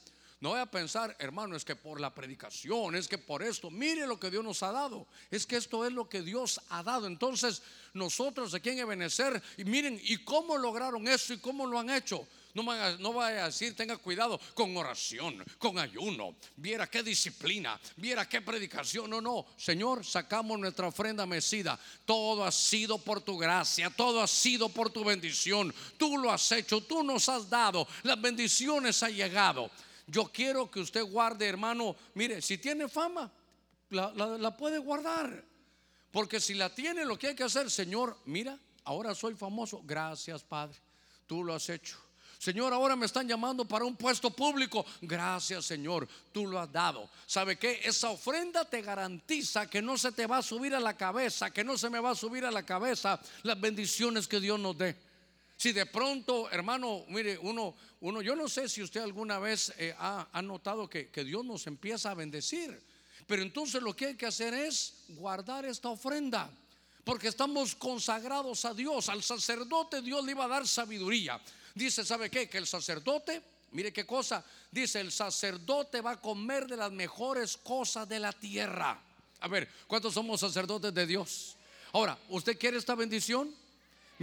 [0.43, 4.05] No voy a pensar, hermano, es que por la predicación, es que por esto, mire
[4.05, 5.07] lo que Dios nos ha dado.
[5.31, 7.07] Es que esto es lo que Dios ha dado.
[7.07, 7.61] Entonces,
[7.93, 12.27] nosotros aquí en Ebenecer, y miren, ¿y cómo lograron eso y cómo lo han hecho?
[12.53, 12.63] No,
[12.97, 16.35] no vaya a decir, tenga cuidado con oración, con ayuno.
[16.57, 19.09] Viera qué disciplina, viera qué predicación.
[19.09, 21.79] No, no, Señor, sacamos nuestra ofrenda mecida.
[22.03, 25.73] Todo ha sido por tu gracia, todo ha sido por tu bendición.
[25.97, 27.87] Tú lo has hecho, tú nos has dado.
[28.03, 29.71] Las bendiciones han llegado.
[30.07, 33.31] Yo quiero que usted guarde, hermano, mire, si tiene fama,
[33.89, 35.43] la, puede guardar.
[36.11, 39.81] Porque si la tiene, lo que hay que hacer, Señor, mira, ahora soy famoso.
[39.83, 40.77] Gracias, Padre.
[41.25, 41.97] Tú lo has hecho.
[42.37, 44.85] Señor, ahora me están llamando para un puesto público.
[45.01, 47.09] Gracias, Señor, tú lo has dado.
[47.25, 47.79] ¿Sabe qué?
[47.85, 51.63] Esa ofrenda te garantiza que no se te va a subir a la cabeza, que
[51.63, 54.97] no se me va a subir a la cabeza las bendiciones que Dios nos dé.
[55.63, 59.95] Si de pronto, hermano, mire, uno, uno, yo no sé si usted alguna vez eh,
[59.97, 62.83] ha, notado que, que Dios nos empieza a bendecir,
[63.25, 66.51] pero entonces lo que hay que hacer es guardar esta ofrenda.
[67.05, 69.07] Porque estamos consagrados a Dios.
[69.07, 71.39] Al sacerdote Dios le iba a dar sabiduría.
[71.73, 72.49] Dice, ¿sabe qué?
[72.49, 74.43] Que el sacerdote, mire qué cosa.
[74.69, 79.01] Dice, el sacerdote va a comer de las mejores cosas de la tierra.
[79.39, 81.55] A ver, ¿cuántos somos sacerdotes de Dios?
[81.93, 83.62] Ahora, ¿usted quiere esta bendición?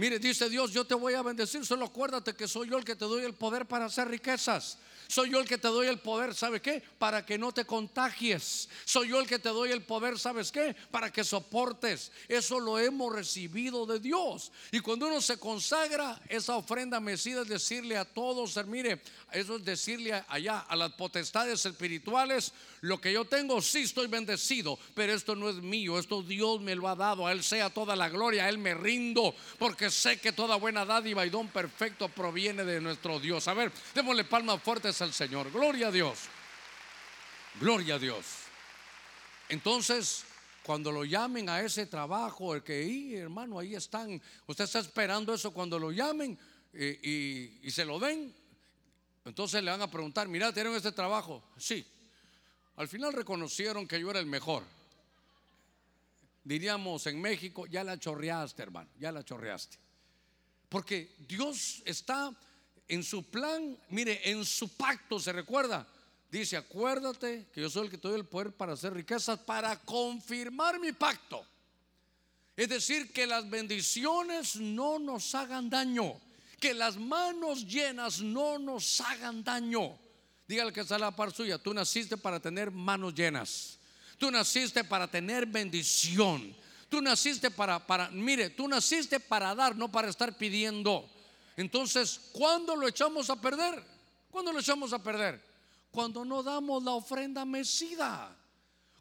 [0.01, 2.95] Mire, dice Dios, yo te voy a bendecir, solo acuérdate que soy yo el que
[2.95, 4.79] te doy el poder para hacer riquezas.
[5.11, 6.81] Soy yo el que te doy el poder, ¿sabe qué?
[6.97, 8.69] Para que no te contagies.
[8.85, 10.73] Soy yo el que te doy el poder, ¿sabes qué?
[10.89, 12.13] Para que soportes.
[12.29, 14.53] Eso lo hemos recibido de Dios.
[14.71, 19.01] Y cuando uno se consagra, esa ofrenda mecida es decirle a todos, mire,
[19.33, 24.79] eso es decirle allá a las potestades espirituales, lo que yo tengo, sí estoy bendecido,
[24.93, 27.97] pero esto no es mío, esto Dios me lo ha dado, a Él sea toda
[27.97, 32.07] la gloria, a Él me rindo, porque sé que toda buena dádiva y don perfecto
[32.07, 33.49] proviene de nuestro Dios.
[33.49, 35.51] A ver, démosle palmas fuertes al Señor.
[35.51, 36.19] Gloria a Dios.
[37.59, 38.25] Gloria a Dios.
[39.49, 40.23] Entonces,
[40.63, 45.33] cuando lo llamen a ese trabajo, el que, ahí, hermano, ahí están, usted está esperando
[45.33, 46.37] eso cuando lo llamen
[46.73, 48.33] y, se lo den.
[49.25, 51.43] Entonces le van a preguntar, mira, ¿tienen este trabajo?
[51.57, 51.85] Sí.
[52.77, 54.63] Al final reconocieron que yo era el mejor.
[56.43, 59.77] Diríamos en México, ya la chorreaste, hermano, ya la chorreaste.
[60.69, 62.33] Porque Dios está
[62.91, 65.87] en su plan, mire, en su pacto, ¿se recuerda?
[66.29, 69.77] Dice, acuérdate que yo soy el que te doy el poder para hacer riquezas, para
[69.77, 71.45] confirmar mi pacto.
[72.53, 76.19] Es decir, que las bendiciones no nos hagan daño,
[76.59, 79.97] que las manos llenas no nos hagan daño.
[80.45, 83.79] Dígale que está la par suya, tú naciste para tener manos llenas.
[84.17, 86.53] Tú naciste para tener bendición.
[86.89, 91.09] Tú naciste para, para, mire, tú naciste para dar, no para estar pidiendo.
[91.57, 93.83] Entonces, ¿cuándo lo echamos a perder?
[94.29, 95.41] ¿Cuándo lo echamos a perder?
[95.91, 98.37] Cuando no damos la ofrenda mecida.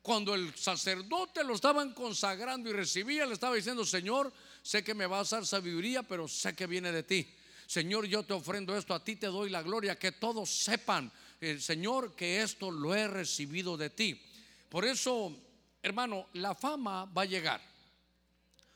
[0.03, 4.33] Cuando el sacerdote lo estaban consagrando y recibía, le estaba diciendo, Señor,
[4.63, 7.35] sé que me vas a dar sabiduría, pero sé que viene de ti.
[7.67, 11.61] Señor, yo te ofrendo esto, a ti te doy la gloria, que todos sepan, eh,
[11.61, 14.21] Señor, que esto lo he recibido de ti.
[14.69, 15.37] Por eso,
[15.83, 17.61] hermano, la fama va a llegar.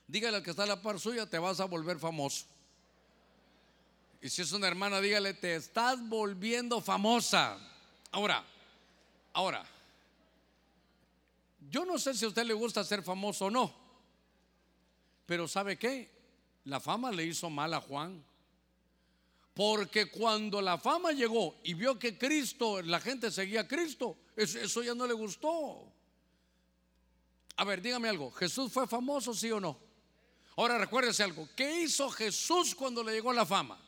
[0.06, 2.44] Dígale al que está a la par suya, te vas a volver famoso.
[4.24, 7.58] Y si es una hermana, dígale, te estás volviendo famosa.
[8.10, 8.42] Ahora,
[9.34, 9.62] ahora,
[11.68, 13.74] yo no sé si a usted le gusta ser famoso o no,
[15.26, 16.10] pero ¿sabe qué?
[16.64, 18.24] La fama le hizo mal a Juan.
[19.52, 24.82] Porque cuando la fama llegó y vio que Cristo, la gente seguía a Cristo, eso,
[24.82, 25.92] ya no le gustó.
[27.56, 29.78] A ver, dígame algo, ¿Jesús fue famoso, sí o no?
[30.56, 33.83] Ahora recuérdese algo, ¿qué hizo Jesús cuando le llegó la fama?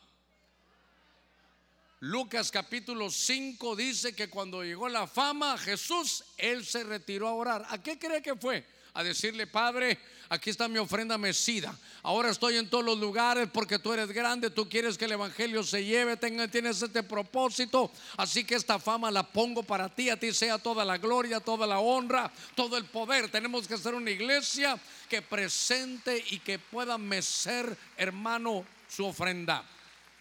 [2.00, 7.32] Lucas capítulo 5 dice que cuando llegó la fama a Jesús, él se retiró a
[7.32, 7.66] orar.
[7.70, 8.66] ¿A qué cree que fue?
[8.92, 11.74] A decirle, Padre, aquí está mi ofrenda mecida.
[12.02, 15.62] Ahora estoy en todos los lugares porque tú eres grande, tú quieres que el Evangelio
[15.62, 17.90] se lleve, tienes este propósito.
[18.18, 21.66] Así que esta fama la pongo para ti, a ti sea toda la gloria, toda
[21.66, 23.30] la honra, todo el poder.
[23.30, 24.78] Tenemos que ser una iglesia
[25.09, 29.64] que presente y que pueda mecer, hermano, su ofrenda.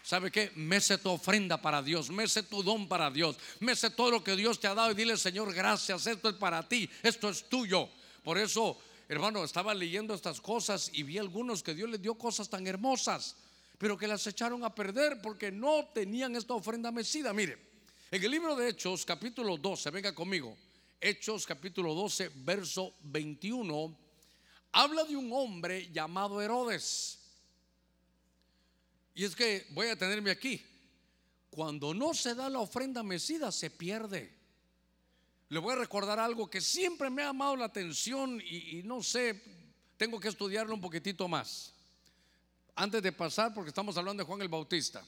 [0.06, 0.52] ¿Sabe qué?
[0.54, 4.60] Mece tu ofrenda para Dios, mece tu don para Dios, mece todo lo que Dios
[4.60, 7.90] te ha dado y dile, Señor, gracias, esto es para ti, esto es tuyo.
[8.24, 8.78] Por eso,
[9.10, 13.36] hermano, estaba leyendo estas cosas y vi algunos que Dios les dio cosas tan hermosas,
[13.80, 17.34] pero que las echaron a perder porque no tenían esta ofrenda mecida.
[17.34, 17.58] Mire,
[18.12, 20.56] en el libro de Hechos, capítulo 12, venga conmigo,
[21.02, 23.98] Hechos, capítulo 12, verso 21,
[24.72, 27.25] habla de un hombre llamado Herodes.
[29.16, 30.62] Y es que voy a tenerme aquí.
[31.50, 34.36] Cuando no se da la ofrenda mecida, se pierde.
[35.48, 39.42] Le voy a recordar algo que siempre me ha llamado la atención y, no sé,
[39.96, 41.74] tengo que estudiarlo un poquitito más.
[42.76, 45.02] Antes de pasar, porque estamos hablando de Juan el Bautista.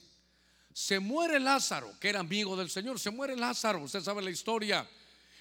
[0.71, 2.97] Se muere Lázaro, que era amigo del Señor.
[2.99, 4.87] Se muere Lázaro, usted sabe la historia.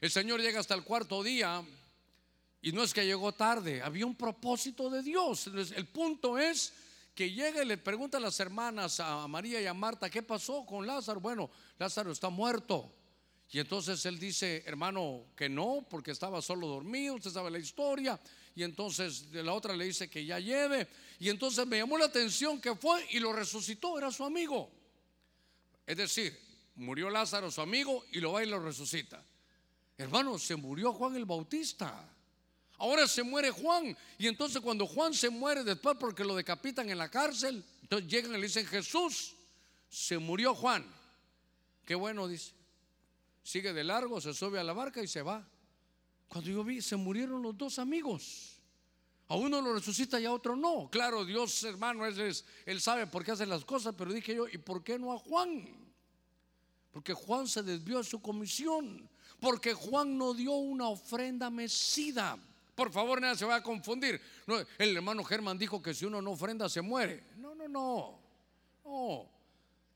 [0.00, 1.64] El Señor llega hasta el cuarto día
[2.62, 5.46] y no es que llegó tarde, había un propósito de Dios.
[5.46, 6.72] El punto es
[7.16, 10.66] que llega y le pregunta a las hermanas, a María y a Marta, ¿qué pasó
[10.66, 11.18] con Lázaro?
[11.18, 12.92] Bueno, Lázaro está muerto.
[13.50, 18.20] Y entonces él dice, hermano, que no, porque estaba solo dormido, usted sabe la historia.
[18.54, 20.88] Y entonces de la otra le dice que ya lleve.
[21.18, 24.70] Y entonces me llamó la atención que fue y lo resucitó, era su amigo.
[25.86, 26.38] Es decir,
[26.74, 29.24] murió Lázaro, su amigo, y lo va y lo resucita.
[29.96, 32.14] Hermano, se murió Juan el Bautista.
[32.78, 33.96] Ahora se muere Juan.
[34.18, 38.32] Y entonces cuando Juan se muere después porque lo decapitan en la cárcel, entonces llegan
[38.32, 39.34] y le dicen, Jesús,
[39.88, 40.84] se murió Juan.
[41.84, 42.52] Qué bueno, dice.
[43.42, 45.46] Sigue de largo, se sube a la barca y se va.
[46.28, 48.56] Cuando yo vi, se murieron los dos amigos.
[49.28, 50.88] A uno lo resucita y a otro no.
[50.90, 54.58] Claro, Dios, hermano, es, él sabe por qué hace las cosas, pero dije yo, ¿y
[54.58, 55.68] por qué no a Juan?
[56.92, 59.08] Porque Juan se desvió de su comisión.
[59.40, 62.38] Porque Juan no dio una ofrenda mecida.
[62.76, 64.20] Por favor, nada se va a confundir.
[64.78, 67.24] el hermano Germán dijo que si uno no ofrenda se muere.
[67.38, 68.20] No, no, no.
[68.84, 69.30] No.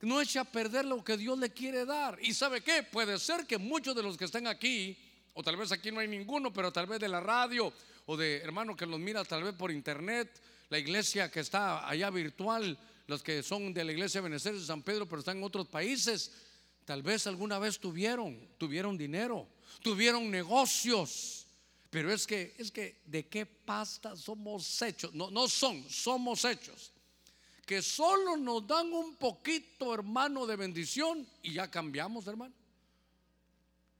[0.00, 2.18] No eche a perder lo que Dios le quiere dar.
[2.22, 2.82] ¿Y sabe qué?
[2.82, 4.96] Puede ser que muchos de los que están aquí,
[5.34, 7.70] o tal vez aquí no hay ninguno, pero tal vez de la radio,
[8.06, 10.40] o de hermano que los mira tal vez por internet,
[10.70, 14.82] la iglesia que está allá virtual, los que son de la iglesia de de San
[14.82, 16.32] Pedro, pero están en otros países,
[16.86, 19.46] tal vez alguna vez tuvieron, tuvieron dinero,
[19.82, 21.46] tuvieron negocios
[21.90, 25.12] pero es que, es que, ¿de qué pasta somos hechos?
[25.12, 26.92] No, no son, somos hechos.
[27.66, 32.54] Que solo nos dan un poquito, hermano, de bendición y ya cambiamos, hermano.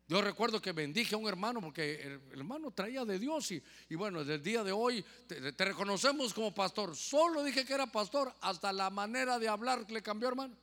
[0.07, 3.95] Yo recuerdo que bendije a un hermano porque el hermano traía de Dios y, y
[3.95, 6.97] bueno, desde el día de hoy te, reconocemos como pastor.
[6.97, 10.57] Solo dije que era pastor, hasta la manera de hablar le cambió, hermano.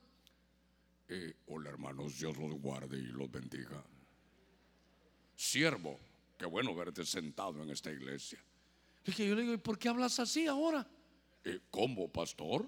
[1.08, 3.82] Eh, hola hermanos, Dios los guarde y los bendiga.
[5.34, 6.07] Siervo
[6.38, 8.38] Qué bueno verte sentado en esta iglesia.
[9.04, 10.86] Dije, yo le digo, ¿y por qué hablas así ahora?
[11.44, 12.64] Eh, ¿Cómo, pastor?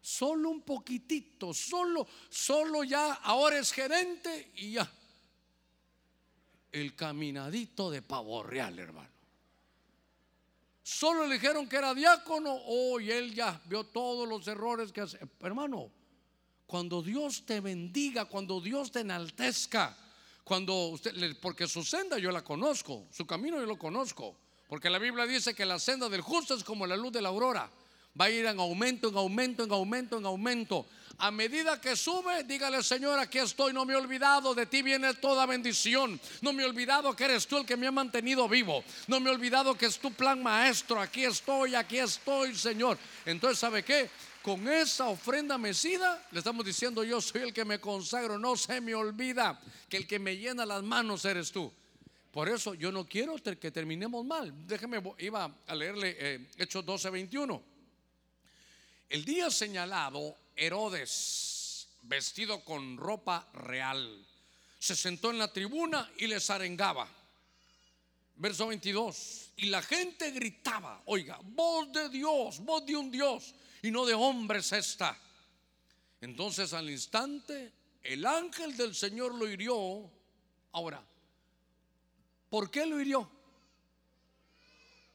[0.00, 4.90] Solo un poquitito, solo, solo ya, ahora es gerente y ya.
[6.72, 9.10] El caminadito de pavo real, hermano.
[10.82, 15.02] Solo le dijeron que era diácono, oh, y él ya vio todos los errores que
[15.02, 15.18] hace.
[15.40, 15.90] Hermano,
[16.66, 19.96] cuando Dios te bendiga, cuando Dios te enaltezca,
[20.44, 24.36] cuando usted, porque su senda yo la conozco, su camino yo lo conozco,
[24.68, 27.30] porque la Biblia dice que la senda del justo es como la luz de la
[27.30, 27.70] aurora,
[28.20, 30.86] va a ir en aumento, en aumento, en aumento, en aumento.
[31.18, 35.14] A medida que sube, dígale Señor, aquí estoy, no me he olvidado, de ti viene
[35.14, 36.20] toda bendición.
[36.42, 38.84] No me he olvidado que eres tú el que me ha mantenido vivo.
[39.06, 41.00] No me he olvidado que es tu plan maestro.
[41.00, 42.98] Aquí estoy, aquí estoy, Señor.
[43.24, 44.10] Entonces, ¿sabe qué?
[44.44, 48.78] Con esa ofrenda mecida, le estamos diciendo yo soy el que me consagro, no se
[48.78, 51.72] me olvida que el que me llena las manos eres tú.
[52.30, 54.52] Por eso yo no quiero que terminemos mal.
[54.66, 57.62] Déjeme, iba a leerle eh, Hechos 12, 21.
[59.08, 64.26] El día señalado, Herodes, vestido con ropa real,
[64.78, 67.08] se sentó en la tribuna y les arengaba.
[68.36, 69.43] Verso 22.
[69.56, 74.14] Y la gente gritaba, oiga, voz de Dios, voz de un Dios y no de
[74.14, 75.16] hombres esta.
[76.20, 80.10] Entonces al instante el ángel del Señor lo hirió.
[80.72, 81.04] Ahora,
[82.50, 83.30] ¿por qué lo hirió?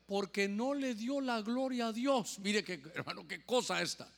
[0.08, 2.40] Porque no le dio la gloria a Dios.
[2.40, 4.12] Mire que hermano, qué cosa esta.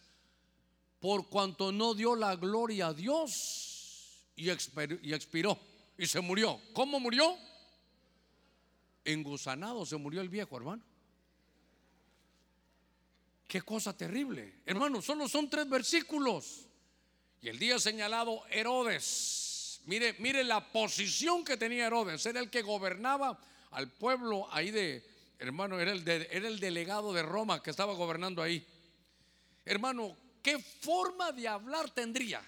[1.00, 5.60] Por cuanto no dio la gloria a Dios y expiró
[5.98, 6.60] y se murió.
[6.74, 7.38] ¿Cómo murió?
[9.04, 10.84] Engusanado se murió el viejo, hermano.
[13.48, 14.62] Qué cosa terrible.
[14.66, 16.68] Hermano, solo son tres versículos.
[17.42, 19.82] Y el día señalado, Herodes.
[19.86, 22.26] Mire, mire la posición que tenía Herodes.
[22.26, 23.40] Era el que gobernaba
[23.72, 25.04] al pueblo ahí de,
[25.40, 28.66] hermano, era el, era el delegado de Roma que estaba gobernando ahí.
[29.66, 32.42] Hermano, ¿qué forma de hablar tendría?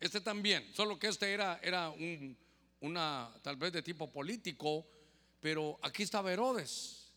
[0.00, 2.36] Este también, solo que este era, era un,
[2.80, 4.86] una, tal vez de tipo político,
[5.44, 7.10] pero aquí estaba Herodes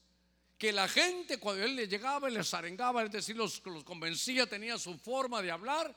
[0.58, 4.46] que la gente cuando él le llegaba y les arengaba, es decir, los, los convencía,
[4.46, 5.96] tenía su forma de hablar.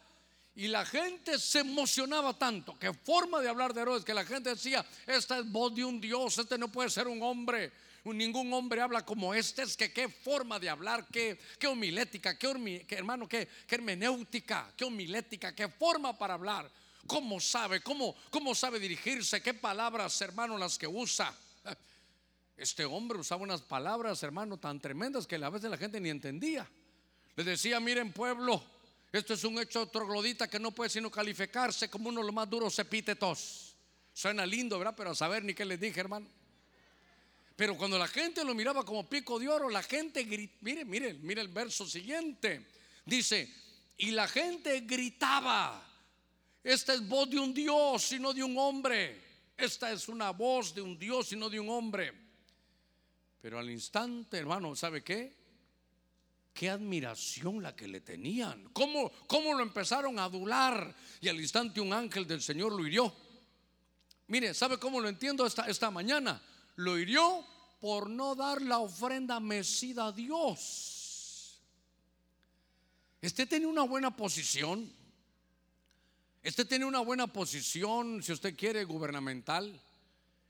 [0.55, 4.51] Y la gente se emocionaba tanto, que forma de hablar de Herodes, que la gente
[4.51, 7.73] decía, esta es voz de un Dios, este no puede ser un hombre,
[8.05, 12.47] ningún hombre habla como este, es que qué forma de hablar, qué, qué homilética, qué,
[12.91, 16.71] hermano, qué, qué, hermenéutica, qué homilética, qué forma para hablar,
[17.09, 21.35] cómo sabe, cómo, cómo sabe dirigirse, qué palabras, hermano, las que usa.
[22.61, 26.71] Este hombre usaba unas palabras, hermano, tan tremendas que a veces la gente ni entendía.
[27.35, 28.63] Le decía, miren pueblo,
[29.11, 32.51] esto es un hecho troglodita que no puede sino calificarse como uno de los más
[32.51, 33.75] duros epítetos.
[34.13, 34.93] Suena lindo, ¿verdad?
[34.95, 36.29] Pero a saber ni qué les dije, hermano.
[37.57, 41.15] Pero cuando la gente lo miraba como pico de oro, la gente gritaba, mire, mire,
[41.15, 42.67] mire el verso siguiente.
[43.07, 43.51] Dice,
[43.97, 45.83] y la gente gritaba,
[46.63, 49.19] esta es voz de un Dios y no de un hombre.
[49.57, 52.29] Esta es una voz de un Dios y no de un hombre.
[53.41, 55.35] Pero al instante, hermano, ¿sabe qué?
[56.53, 58.69] Qué admiración la que le tenían.
[58.73, 60.95] ¿Cómo, cómo lo empezaron a adular?
[61.21, 63.13] Y al instante un ángel del Señor lo hirió.
[64.27, 66.43] Mire, ¿sabe cómo lo entiendo esta, esta mañana?
[66.77, 67.45] Lo hirió
[67.81, 71.61] por no dar la ofrenda mesida a Dios.
[73.23, 74.93] Este tiene una buena posición.
[76.43, 79.81] Este tiene una buena posición, si usted quiere, gubernamental.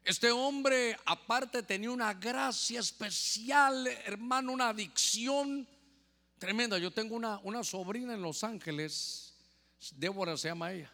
[0.04, 5.68] Este hombre aparte tenía una gracia especial, hermano, una adicción
[6.38, 6.78] tremenda.
[6.78, 9.34] Yo tengo una, una sobrina en Los Ángeles,
[9.96, 10.90] Débora se llama ella.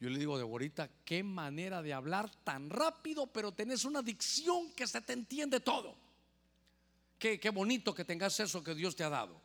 [0.00, 4.86] Yo le digo, Deborita, qué manera de hablar tan rápido, pero tenés una adicción que
[4.86, 5.96] se te entiende todo.
[7.18, 9.40] Qué, qué bonito que tengas eso que Dios te ha dado.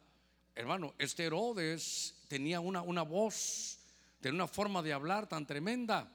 [0.53, 3.79] Hermano, este Herodes tenía una, una voz,
[4.21, 6.07] tenía una forma de hablar tan tremenda,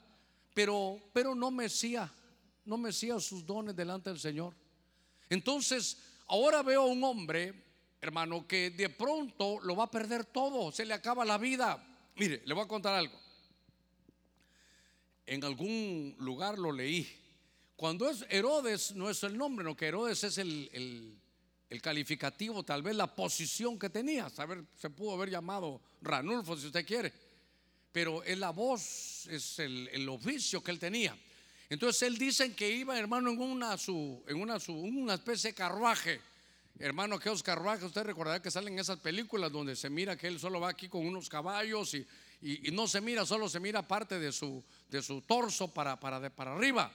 [0.54, 2.08] pero, pero no Mesías
[2.68, 4.54] no mecía sus dones delante del Señor.
[5.30, 7.54] Entonces, ahora veo a un hombre,
[8.00, 11.82] hermano, que de pronto lo va a perder todo, se le acaba la vida.
[12.16, 13.18] Mire, le voy a contar algo.
[15.26, 17.08] En algún lugar lo leí.
[17.74, 21.18] Cuando es Herodes, no es el nombre, no que Herodes es el,
[21.80, 24.28] calificativo, tal vez la posición que tenía.
[24.28, 27.12] Saber, se pudo haber llamado Ranulfo si usted quiere,
[27.92, 31.16] pero es la voz, es el, el oficio que él tenía.
[31.70, 35.54] Entonces él dice que iba, hermano, en una, su, en una, su, una especie de
[35.54, 36.20] carruaje.
[36.78, 40.60] Hermano, aquellos carruajes, usted recordará que salen esas películas donde se mira que él solo
[40.60, 42.06] va aquí con unos caballos y,
[42.40, 46.30] y, no se mira, solo se mira parte de su, de su torso para, para,
[46.30, 46.90] para arriba.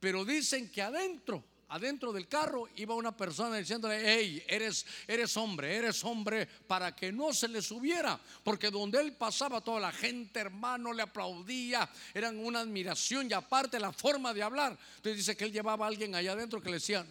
[0.00, 5.74] Pero dicen que adentro adentro del carro iba una persona diciéndole, hey, eres, eres hombre,
[5.76, 10.40] eres hombre, para que no se le subiera, porque donde él pasaba toda la gente,
[10.40, 14.78] hermano, le aplaudía, eran una admiración y aparte la forma de hablar.
[14.96, 17.04] Entonces dice que él llevaba a alguien allá adentro que le decía,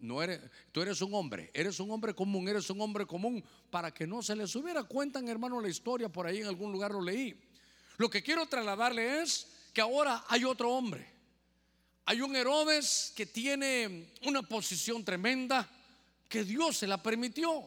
[0.00, 0.40] no eres,
[0.70, 4.22] tú eres un hombre, eres un hombre común, eres un hombre común, para que no
[4.22, 4.82] se le subiera.
[4.82, 7.34] Cuentan, hermano, la historia, por ahí en algún lugar lo leí.
[7.96, 11.13] Lo que quiero trasladarle es que ahora hay otro hombre
[12.06, 15.68] hay un Herodes que tiene una posición tremenda
[16.28, 17.64] que Dios se la permitió.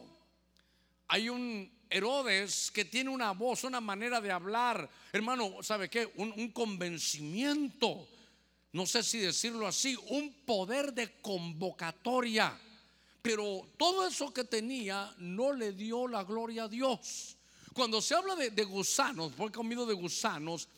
[1.08, 6.12] Hay un Herodes que tiene una voz, una manera de hablar, hermano, ¿sabe qué?
[6.16, 8.06] Un, convencimiento,
[8.72, 12.56] no sé si decirlo así, un poder de convocatoria.
[13.20, 17.36] Pero todo eso que tenía no le dio la gloria a Dios.
[17.72, 20.68] Cuando se habla de, de gusanos, porque comido de gusanos,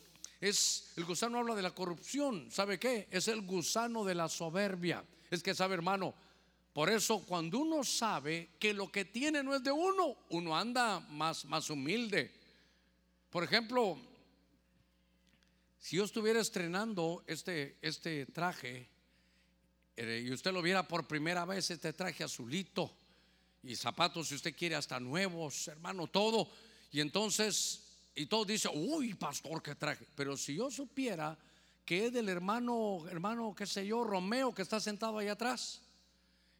[0.40, 2.50] es el gusano habla de la corrupción.
[2.50, 3.08] ¿Sabe qué?
[3.10, 5.04] Es el gusano de la soberbia.
[5.30, 6.14] Es que sabe, hermano,
[6.72, 11.00] por eso cuando uno sabe que lo que tiene no es de uno, uno anda
[11.00, 12.32] más más humilde.
[13.28, 13.98] Por ejemplo,
[15.78, 18.88] si yo estuviera estrenando este este traje
[19.96, 22.96] eh, y usted lo viera por primera vez este traje azulito
[23.62, 26.50] y zapatos si usted quiere hasta nuevos, hermano, todo,
[26.92, 30.06] y entonces y todos dicen, uy, pastor, qué traje.
[30.14, 31.38] Pero si yo supiera
[31.84, 35.80] que es del hermano, hermano, qué sé yo, Romeo, que está sentado ahí atrás.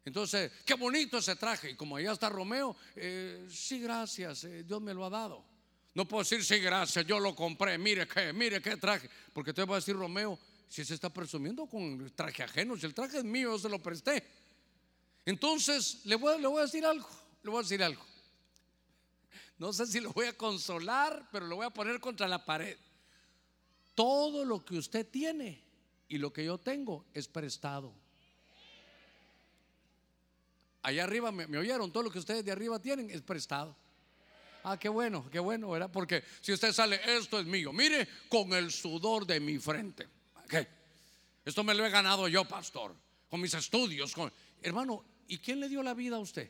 [0.03, 1.71] Entonces, qué bonito ese traje.
[1.71, 5.45] Y como allá está Romeo, eh, sí, gracias, eh, Dios me lo ha dado.
[5.93, 9.09] No puedo decir, sí, gracias, yo lo compré, mire qué, mire qué traje.
[9.33, 12.93] Porque te va a decir Romeo, si se está presumiendo con traje ajeno, si el
[12.93, 14.23] traje es mío, yo se lo presté.
[15.25, 17.07] Entonces, le voy, le voy a decir algo,
[17.43, 18.10] le voy a decir algo.
[19.61, 22.75] No sé si lo voy a consolar, pero lo voy a poner contra la pared.
[23.93, 25.63] Todo lo que usted tiene
[26.07, 27.93] y lo que yo tengo es prestado.
[30.81, 33.77] Allá arriba me, oyeron, todo lo que ustedes de arriba tienen es prestado.
[34.63, 35.91] Ah, qué bueno, qué bueno, ¿verdad?
[35.93, 37.71] Porque si usted sale, esto es mío.
[37.71, 40.07] Mire, con el sudor de mi frente.
[40.49, 40.67] ¿Qué?
[41.45, 42.95] Esto me lo he ganado yo, pastor.
[43.29, 44.11] Con mis estudios.
[44.15, 44.33] Con...
[44.63, 46.49] Hermano, ¿y quién le dio la vida a usted?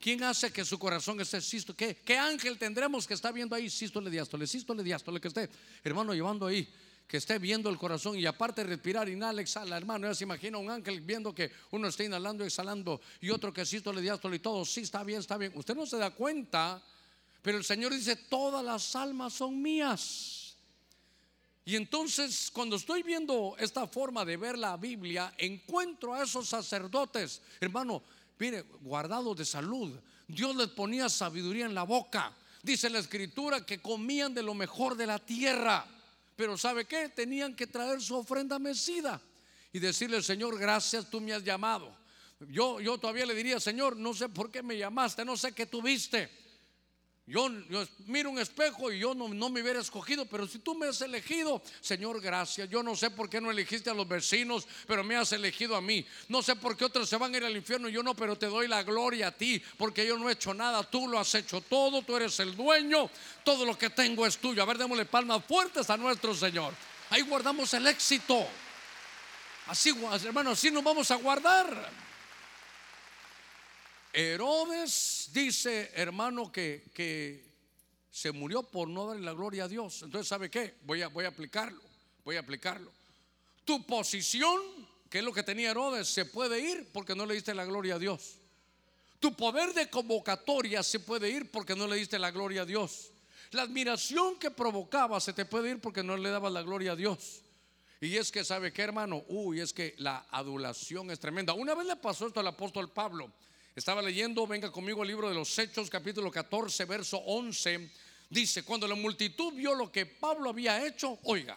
[0.00, 1.76] ¿Quién hace que su corazón esté sístole?
[1.76, 5.20] ¿Qué, ¿Qué ángel tendremos que está viendo ahí sístole, diástole, sístole, diástole?
[5.20, 5.50] Que esté,
[5.84, 6.66] hermano, llevando ahí
[7.10, 10.06] que esté viendo el corazón y aparte de respirar, inhala, exhala, hermano.
[10.06, 14.00] Ya se imagina un ángel viendo que uno está inhalando, exhalando y otro que sístole,
[14.00, 14.64] diástole y todo.
[14.64, 15.50] Sí, está bien, está bien.
[15.56, 16.80] Usted no se da cuenta,
[17.42, 20.54] pero el Señor dice: Todas las almas son mías.
[21.64, 27.42] Y entonces, cuando estoy viendo esta forma de ver la Biblia, encuentro a esos sacerdotes,
[27.60, 28.04] hermano,
[28.40, 29.96] mire, guardados de salud.
[30.26, 32.34] Dios les ponía sabiduría en la boca.
[32.62, 35.86] Dice la escritura que comían de lo mejor de la tierra.
[36.34, 37.10] Pero ¿sabe qué?
[37.10, 39.20] Tenían que traer su ofrenda mecida
[39.72, 41.94] y decirle, Señor, gracias, tú me has llamado.
[42.48, 45.66] Yo, yo todavía le diría, Señor, no sé por qué me llamaste, no sé qué
[45.66, 46.30] tuviste.
[47.30, 47.48] Yo,
[48.06, 51.62] miro un espejo y yo no, me hubiera escogido, pero si tú me has elegido,
[51.80, 52.68] Señor, gracias.
[52.68, 55.80] Yo no sé por qué no elegiste a los vecinos, pero me has elegido a
[55.80, 56.04] mí.
[56.26, 58.46] No sé por qué otros se van a ir al infierno yo no, pero te
[58.46, 61.60] doy la gloria a ti, porque yo no he hecho nada, tú lo has hecho
[61.60, 63.08] todo, tú eres el dueño,
[63.44, 64.60] todo lo que tengo es tuyo.
[64.64, 66.74] A ver, démosle palmas fuertes a nuestro Señor.
[67.10, 68.44] Ahí guardamos el éxito.
[69.68, 72.09] Así, hermano, así nos vamos a guardar.
[74.12, 77.44] Herodes dice, hermano, que, que
[78.10, 80.02] se murió por no darle la gloria a Dios.
[80.02, 80.74] Entonces, ¿sabe qué?
[80.84, 81.80] Voy a, voy a aplicarlo,
[82.24, 82.90] voy a aplicarlo.
[83.64, 84.60] Tu posición,
[85.08, 87.94] que es lo que tenía Herodes, se puede ir porque no le diste la gloria
[87.94, 88.36] a Dios.
[89.20, 93.10] Tu poder de convocatoria se puede ir porque no le diste la gloria a Dios.
[93.52, 96.96] La admiración que provocaba se te puede ir porque no le dabas la gloria a
[96.96, 97.42] Dios.
[98.00, 99.24] Y es que, ¿sabe qué, hermano?
[99.28, 101.52] Uy, es que la adulación es tremenda.
[101.52, 103.30] Una vez le pasó esto al apóstol Pablo.
[103.80, 107.90] Estaba leyendo, venga conmigo el libro de los Hechos, capítulo 14, verso 11.
[108.28, 111.56] Dice, cuando la multitud vio lo que Pablo había hecho, oiga,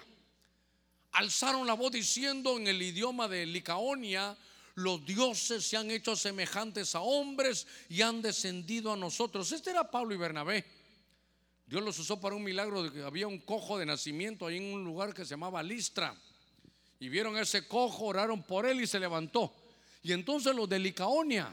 [1.11, 4.37] alzaron la voz diciendo en el idioma de Licaonia,
[4.75, 9.51] los dioses se han hecho semejantes a hombres y han descendido a nosotros.
[9.51, 10.63] Este era Pablo y Bernabé.
[11.65, 12.89] Dios los usó para un milagro.
[13.05, 16.15] Había un cojo de nacimiento ahí en un lugar que se llamaba Listra.
[17.01, 19.53] Y vieron ese cojo, oraron por él y se levantó.
[20.03, 21.51] Y entonces los de Licaonia,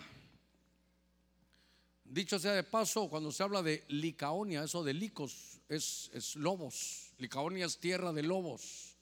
[2.11, 7.13] Dicho sea de paso, cuando se habla de Licaonia, eso de licos es, es lobos.
[7.19, 8.97] Licaonia es tierra de lobos.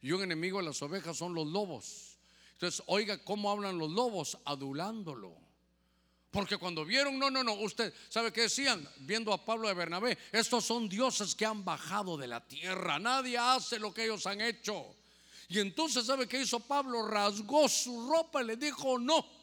[0.00, 2.16] Y un enemigo de las ovejas son los lobos.
[2.52, 5.36] Entonces, oiga cómo hablan los lobos, adulándolo.
[6.30, 8.88] Porque cuando vieron, no, no, no, usted, ¿sabe qué decían?
[9.00, 13.36] Viendo a Pablo de Bernabé, estos son dioses que han bajado de la tierra, nadie
[13.36, 14.96] hace lo que ellos han hecho.
[15.50, 17.06] Y entonces, ¿sabe qué hizo Pablo?
[17.06, 19.35] Rasgó su ropa y le dijo, no,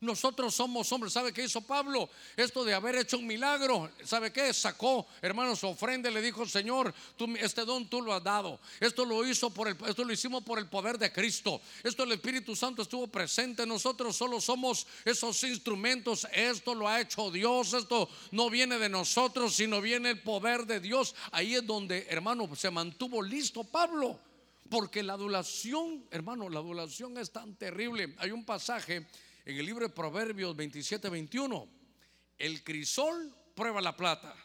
[0.00, 1.12] nosotros somos hombres.
[1.12, 2.08] ¿Sabe qué hizo Pablo?
[2.36, 3.90] Esto de haber hecho un milagro.
[4.04, 4.54] ¿Sabe qué?
[4.54, 8.60] Sacó, hermano, su ofrenda y le dijo, Señor, tú, este don tú lo has dado.
[8.78, 11.60] Esto lo hizo por el, esto lo hicimos por el poder de Cristo.
[11.82, 13.66] Esto el Espíritu Santo estuvo presente.
[13.66, 16.28] Nosotros solo somos esos instrumentos.
[16.32, 17.72] Esto lo ha hecho Dios.
[17.72, 21.16] Esto no viene de nosotros, sino viene el poder de Dios.
[21.32, 24.20] Ahí es donde, hermano, se mantuvo listo Pablo.
[24.70, 28.14] Porque la adulación, hermano, la adulación es tan terrible.
[28.18, 29.06] Hay un pasaje
[29.48, 31.68] en el libro de Proverbios 27, 21,
[32.36, 34.36] el crisol prueba la plata,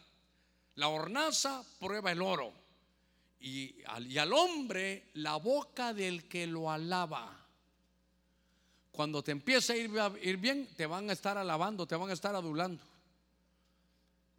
[0.75, 2.53] la hornaza prueba el oro
[3.41, 7.37] y al, hombre la boca del que lo alaba.
[8.93, 12.09] Cuando te empieza a ir, a ir bien, te van a estar alabando, te van
[12.09, 12.85] a estar adulando.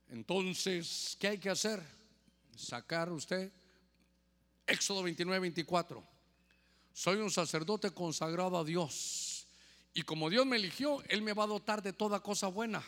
[0.08, 1.82] Entonces, ¿qué hay que hacer?
[2.56, 3.52] Sacar usted
[4.66, 6.02] Éxodo 29, 24.
[6.94, 9.23] Soy un sacerdote consagrado a Dios
[9.94, 12.84] y como Dios me eligió, Él me va a dotar de toda cosa buena.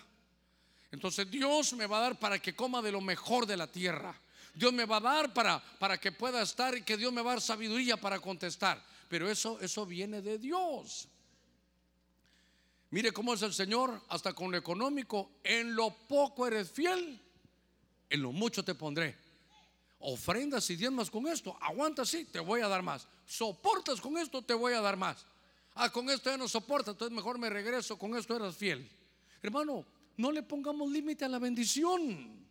[0.90, 4.20] Entonces Dios me va a dar para que coma de lo mejor de la tierra.
[4.54, 7.30] Dios me va a dar para, para que pueda estar y que Dios me va
[7.30, 8.82] a dar sabiduría para contestar.
[9.08, 11.08] Pero eso, eso viene de Dios.
[12.90, 15.30] Mire cómo es el Señor, hasta con lo económico.
[15.44, 17.20] En lo poco eres fiel,
[18.10, 19.16] en lo mucho te pondré.
[20.00, 23.06] Ofrendas y diezmas con esto, aguantas, sí, te voy a dar más.
[23.26, 25.24] Soportas con esto, te voy a dar más.
[25.76, 28.88] Ah, con esto ya no soporta, entonces mejor me regreso, con esto eras fiel.
[29.42, 29.84] Hermano,
[30.16, 32.46] no le pongamos límite a la bendición.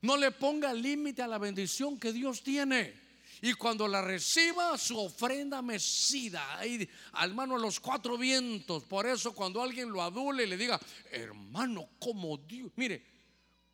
[0.00, 2.94] No le ponga límite a la bendición que Dios tiene.
[3.42, 8.84] Y cuando la reciba, su ofrenda mecida, ahí, al mano a los cuatro vientos.
[8.84, 10.80] Por eso, cuando alguien lo adule y le diga,
[11.10, 13.04] hermano, como Dios, mire,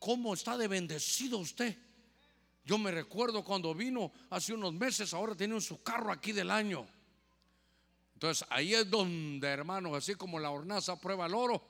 [0.00, 1.76] cómo está de bendecido usted.
[2.64, 6.86] Yo me recuerdo cuando vino hace unos meses, ahora tiene su carro aquí del año.
[8.22, 11.60] Entonces ahí es donde, hermano, así como la hornaza prueba al oro,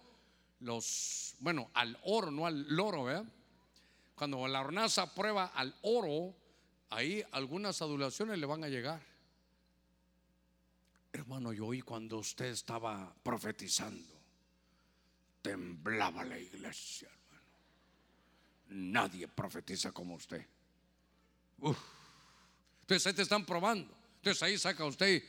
[0.61, 3.24] los, bueno, al oro, no al loro, ¿verdad?
[4.14, 6.36] Cuando la hornaza prueba al oro,
[6.90, 9.03] ahí algunas adulaciones le van a llegar.
[11.14, 14.14] Hermano, yo oí cuando usted estaba profetizando,
[15.40, 17.46] temblaba la iglesia, hermano.
[18.68, 20.46] Nadie profetiza como usted.
[22.82, 23.96] Entonces ahí te están probando.
[24.16, 25.22] Entonces ahí saca usted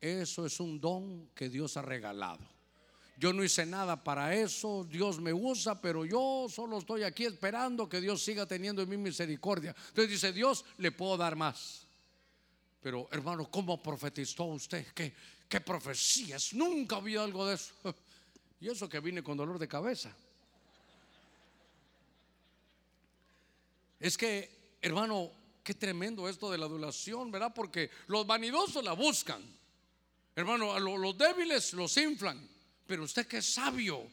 [0.00, 2.44] eso es un don que Dios ha regalado.
[3.18, 7.88] Yo no hice nada para eso, Dios me usa, pero yo solo estoy aquí esperando
[7.88, 9.74] que Dios siga teniendo en mí misericordia.
[9.88, 11.86] Entonces dice, Dios, le puedo dar más.
[12.82, 14.86] Pero hermano, ¿cómo profetizó usted?
[14.94, 15.14] ¿Qué,
[15.48, 16.52] qué profecías?
[16.52, 17.74] Nunca había algo de eso.
[18.58, 20.10] Y eso que vine con dolor de cabeza.
[24.00, 25.30] Es que, hermano,
[25.62, 27.52] qué tremendo esto de la adulación, ¿verdad?
[27.54, 29.42] Porque los vanidosos la buscan.
[30.36, 32.38] Hermano, a los débiles los inflan,
[32.86, 34.06] pero usted que es sabio,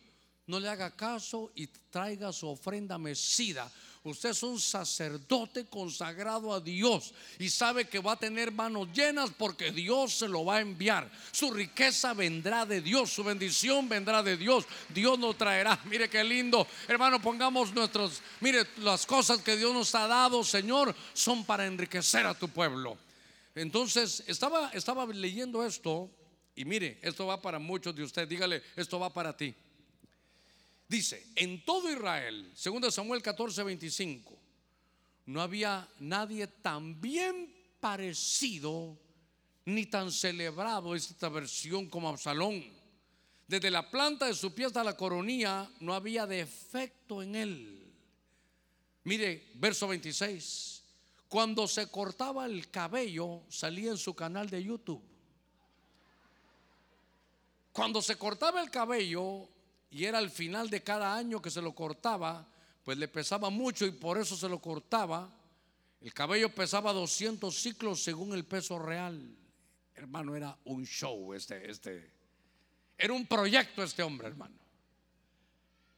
[0.48, 3.70] no le haga caso y traiga su ofrenda mecida.
[4.06, 9.32] Usted es un sacerdote consagrado a Dios y sabe que va a tener manos llenas
[9.38, 11.10] porque Dios se lo va a enviar.
[11.32, 14.66] Su riqueza vendrá de Dios, su bendición vendrá de Dios.
[14.90, 15.78] Dios nos traerá.
[15.86, 16.68] Mire qué lindo.
[16.88, 22.26] Hermano, pongamos nuestros, mire, las cosas que Dios nos ha dado, Señor, son para enriquecer
[22.26, 22.98] a tu pueblo.
[23.56, 26.10] Entonces, estaba, estaba leyendo esto
[26.56, 28.30] y mire, esto va para muchos de ustedes.
[28.30, 29.54] Dígale, esto va para ti.
[30.88, 34.38] Dice, en todo Israel, 2 Samuel 14, 25,
[35.26, 38.98] no había nadie tan bien parecido
[39.66, 42.64] ni tan celebrado esta versión como Absalón.
[43.48, 47.94] Desde la planta de su pie hasta la coronilla no había defecto en él.
[49.04, 50.73] Mire, verso 26.
[51.34, 55.02] Cuando se cortaba el cabello, salía en su canal de YouTube.
[57.72, 59.50] Cuando se cortaba el cabello,
[59.90, 62.48] y era al final de cada año que se lo cortaba,
[62.84, 65.28] pues le pesaba mucho y por eso se lo cortaba.
[66.02, 69.36] El cabello pesaba 200 ciclos según el peso real.
[69.96, 72.12] Hermano, era un show este, este.
[72.96, 74.60] Era un proyecto este hombre, hermano.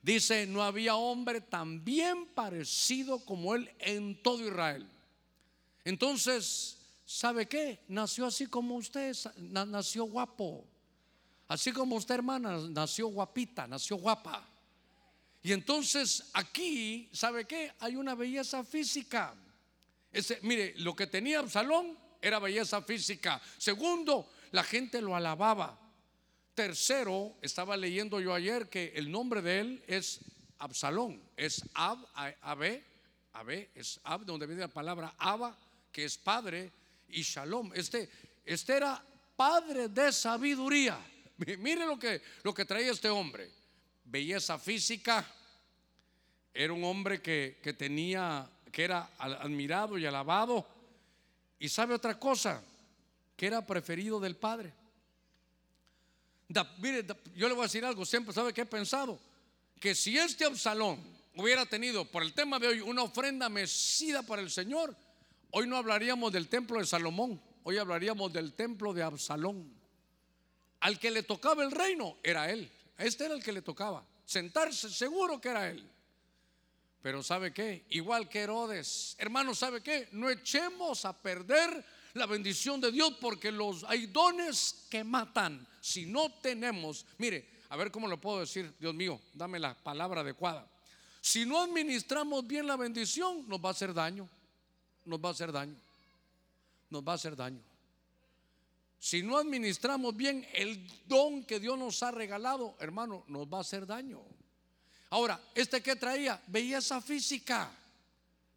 [0.01, 4.94] Dice, no había hombre tan bien parecido como él en todo Israel.
[5.85, 7.79] Entonces, ¿sabe qué?
[7.87, 10.65] Nació así como usted, nació guapo.
[11.47, 14.45] Así como usted, hermana, nació guapita, nació guapa.
[15.43, 17.71] Y entonces aquí, ¿sabe qué?
[17.79, 19.35] Hay una belleza física.
[20.41, 23.39] Mire, lo que tenía Absalón era belleza física.
[23.59, 25.79] Segundo, la gente lo alababa.
[26.55, 30.21] Tercero, estaba leyendo yo ayer que el nombre de él es
[30.57, 32.81] Absalón, es Ab, Ab,
[33.33, 35.55] Ab, es Ab, donde viene la palabra Abba,
[35.95, 36.73] que es padre,
[37.07, 37.71] y Shalom.
[37.73, 38.09] Este,
[38.43, 39.01] este era
[39.33, 40.99] padre de sabiduría.
[41.59, 43.49] Mire lo que, lo que traía este hombre.
[44.03, 45.25] Belleza física.
[46.53, 50.67] Era un hombre que, que tenía, que era admirado y alabado.
[51.59, 52.61] Y sabe otra cosa,
[53.37, 54.73] que era preferido del Padre.
[56.79, 57.05] mire,
[57.37, 59.17] yo le voy a decir algo, siempre sabe que he pensado,
[59.79, 61.01] que si este Absalón
[61.37, 64.93] hubiera tenido por el tema de hoy una ofrenda mecida para el Señor,
[65.57, 69.73] Hoy no hablaríamos del templo de Salomón, hoy hablaríamos del templo de Absalón.
[70.81, 72.69] Al que le tocaba el reino era él.
[72.97, 74.05] Este era el que le tocaba.
[74.25, 75.89] Sentarse seguro que era él.
[77.01, 77.85] Pero ¿sabe qué?
[77.91, 79.15] Igual que Herodes.
[79.17, 80.09] Hermano, ¿sabe qué?
[80.11, 81.85] No echemos a perder
[82.15, 85.65] la bendición de Dios porque los hay dones que matan.
[85.79, 90.19] Si no tenemos, mire, a ver cómo lo puedo decir, Dios mío, dame la palabra
[90.19, 90.69] adecuada.
[91.21, 94.29] Si no administramos bien la bendición, nos va a hacer daño
[95.05, 95.75] nos va a hacer daño.
[96.89, 97.61] Nos va a hacer daño.
[98.99, 103.61] Si no administramos bien el don que Dios nos ha regalado, hermano, nos va a
[103.61, 104.21] hacer daño.
[105.11, 106.41] Ahora, ¿este que traía?
[106.47, 107.71] Belleza física.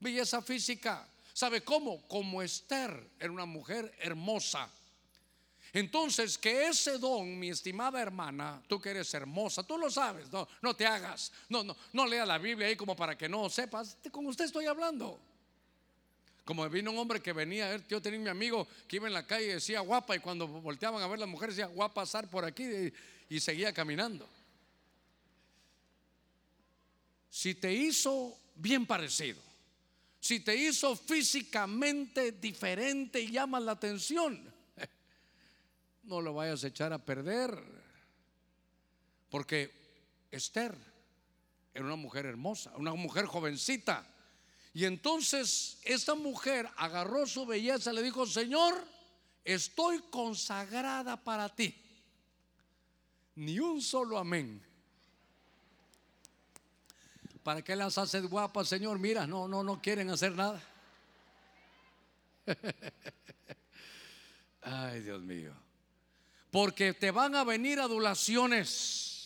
[0.00, 1.06] Belleza física.
[1.34, 2.00] ¿Sabe cómo?
[2.08, 4.68] Como Esther era una mujer hermosa.
[5.72, 10.48] Entonces, que ese don, mi estimada hermana, tú que eres hermosa, tú lo sabes, no,
[10.62, 13.98] no te hagas, no, no, no lea la Biblia ahí como para que no sepas,
[14.10, 15.20] con usted estoy hablando.
[16.48, 19.48] Como vino un hombre que venía, yo tenía mi amigo que iba en la calle
[19.48, 22.42] y decía guapa y cuando volteaban a ver a las mujeres decía guapa pasar por
[22.42, 22.90] aquí
[23.28, 24.26] y seguía caminando.
[27.28, 29.38] Si te hizo bien parecido,
[30.20, 34.42] si te hizo físicamente diferente y llama la atención,
[36.04, 37.62] no lo vayas a echar a perder.
[39.28, 39.70] Porque
[40.30, 40.74] Esther
[41.74, 44.14] era una mujer hermosa, una mujer jovencita.
[44.78, 48.80] Y entonces esta mujer agarró su belleza y le dijo, Señor,
[49.44, 51.74] estoy consagrada para ti.
[53.34, 54.62] Ni un solo amén.
[57.42, 59.00] ¿Para qué las haces guapas, Señor?
[59.00, 60.62] Mira, no, no, no quieren hacer nada.
[64.62, 65.52] Ay, Dios mío.
[66.52, 69.17] Porque te van a venir adulaciones.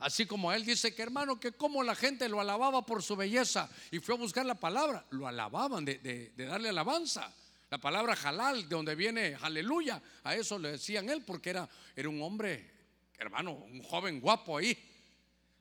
[0.00, 3.70] Así como él dice que hermano, que como la gente lo alababa por su belleza
[3.90, 7.32] y fue a buscar la palabra, lo alababan de, darle alabanza.
[7.70, 12.08] La palabra halal, de donde viene aleluya, a eso le decían él, porque era, era
[12.08, 12.68] un hombre,
[13.16, 14.76] hermano, un joven guapo ahí.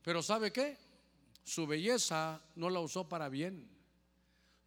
[0.01, 0.89] Pero ¿sabe qué?
[1.49, 3.67] su belleza no la usó para bien.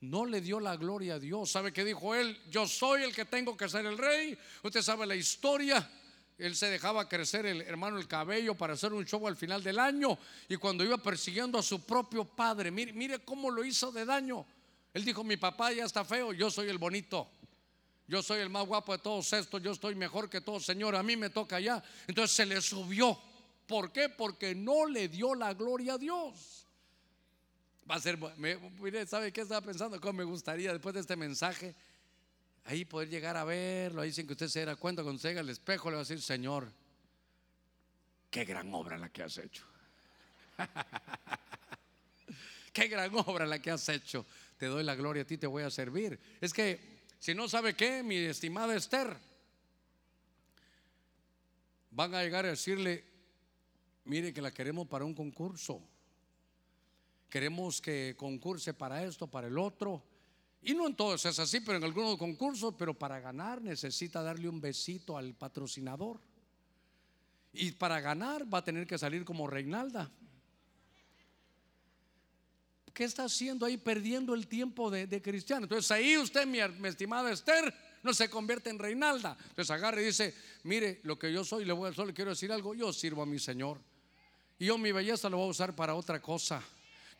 [0.01, 1.51] No le dio la gloria a Dios.
[1.51, 2.41] ¿Sabe qué dijo él?
[2.51, 4.37] Yo soy el que tengo que ser el rey.
[4.64, 5.89] Usted sabe la historia.
[6.43, 9.78] Él se dejaba crecer el hermano el cabello para hacer un show al final del
[9.78, 10.18] año.
[10.49, 14.45] Y cuando iba persiguiendo a su propio padre, mire, cómo lo hizo de daño.
[14.93, 17.30] Él dijo: Mi papá ya está feo, yo soy el bonito.
[18.09, 19.62] Yo soy el más guapo de todos estos.
[19.62, 20.97] Yo estoy mejor que todos, Señor.
[20.97, 21.80] A mí me toca ya.
[22.09, 23.16] Entonces se le subió.
[23.68, 24.09] ¿Por qué?
[24.09, 26.66] Porque no le dio la gloria a Dios.
[27.88, 28.18] Va a ser,
[28.80, 30.01] mire, ¿sabe qué estaba pensando?
[30.01, 31.76] ¿Cómo me gustaría después de este mensaje?
[32.64, 35.40] Ahí poder llegar a verlo, ahí sin que usted se diera cuenta, cuando se llega
[35.40, 36.70] al espejo le va a decir, Señor,
[38.30, 39.64] qué gran obra la que has hecho.
[42.72, 44.24] qué gran obra la que has hecho.
[44.58, 46.18] Te doy la gloria a ti, te voy a servir.
[46.40, 49.16] Es que, si no sabe qué, mi estimada Esther,
[51.90, 53.04] van a llegar a decirle,
[54.04, 55.82] mire que la queremos para un concurso
[57.32, 60.02] queremos que concurse para esto, para el otro.
[60.62, 64.48] Y no en todos es así, pero en algunos concursos, pero para ganar necesita darle
[64.48, 66.20] un besito al patrocinador.
[67.52, 70.10] Y para ganar va a tener que salir como Reinalda.
[72.94, 75.64] ¿Qué está haciendo ahí perdiendo el tiempo de, cristiano?
[75.64, 79.36] Entonces ahí usted, mi, estimada Esther, no se convierte en Reinalda.
[79.48, 82.74] Entonces agarra y dice, mire, lo que yo soy, le voy solo quiero decir algo,
[82.74, 83.80] yo sirvo a mi Señor.
[84.58, 86.62] Y yo mi belleza lo voy a usar para otra cosa.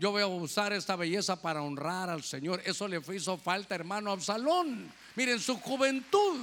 [0.03, 2.61] Yo voy a usar esta belleza para honrar al Señor.
[2.65, 4.93] Eso le hizo falta, hermano Absalón.
[5.15, 6.41] Miren, su juventud.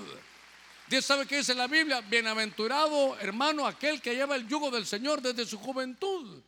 [0.88, 5.22] Dios sabe que dice la Biblia, bienaventurado hermano aquel que lleva el yugo del Señor
[5.22, 6.42] desde su juventud.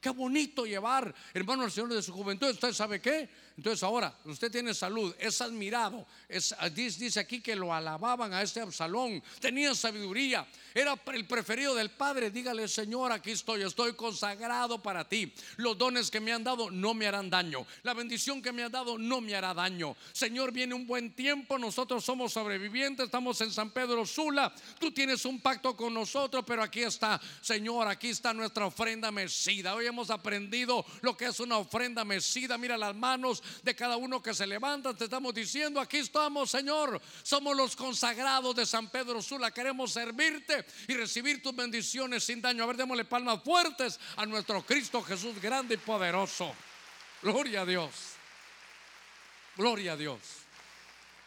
[0.00, 2.50] Qué bonito llevar, hermano, al Señor de su juventud.
[2.50, 3.28] ¿Usted sabe qué?
[3.56, 6.06] Entonces ahora, usted tiene salud, es admirado.
[6.28, 9.22] Es, dice aquí que lo alababan a este Absalón.
[9.40, 12.30] Tenía sabiduría, era el preferido del Padre.
[12.30, 15.32] Dígale, Señor, aquí estoy, estoy consagrado para ti.
[15.56, 17.66] Los dones que me han dado no me harán daño.
[17.82, 19.96] La bendición que me has dado no me hará daño.
[20.12, 21.58] Señor, viene un buen tiempo.
[21.58, 24.52] Nosotros somos sobrevivientes, estamos en San Pedro Sula.
[24.78, 29.74] Tú tienes un pacto con nosotros, pero aquí está, Señor, aquí está nuestra ofrenda mecida.
[29.74, 32.56] Hoy hemos aprendido lo que es una ofrenda mecida.
[32.56, 34.94] Mira las manos de cada uno que se levanta.
[34.94, 37.00] Te estamos diciendo, aquí estamos, Señor.
[37.22, 39.50] Somos los consagrados de San Pedro Sula.
[39.50, 42.64] Queremos servirte y recibir tus bendiciones sin daño.
[42.64, 46.54] A ver, démosle palmas fuertes a nuestro Cristo Jesús grande y poderoso.
[47.22, 47.92] Gloria a Dios.
[49.56, 50.20] Gloria a Dios.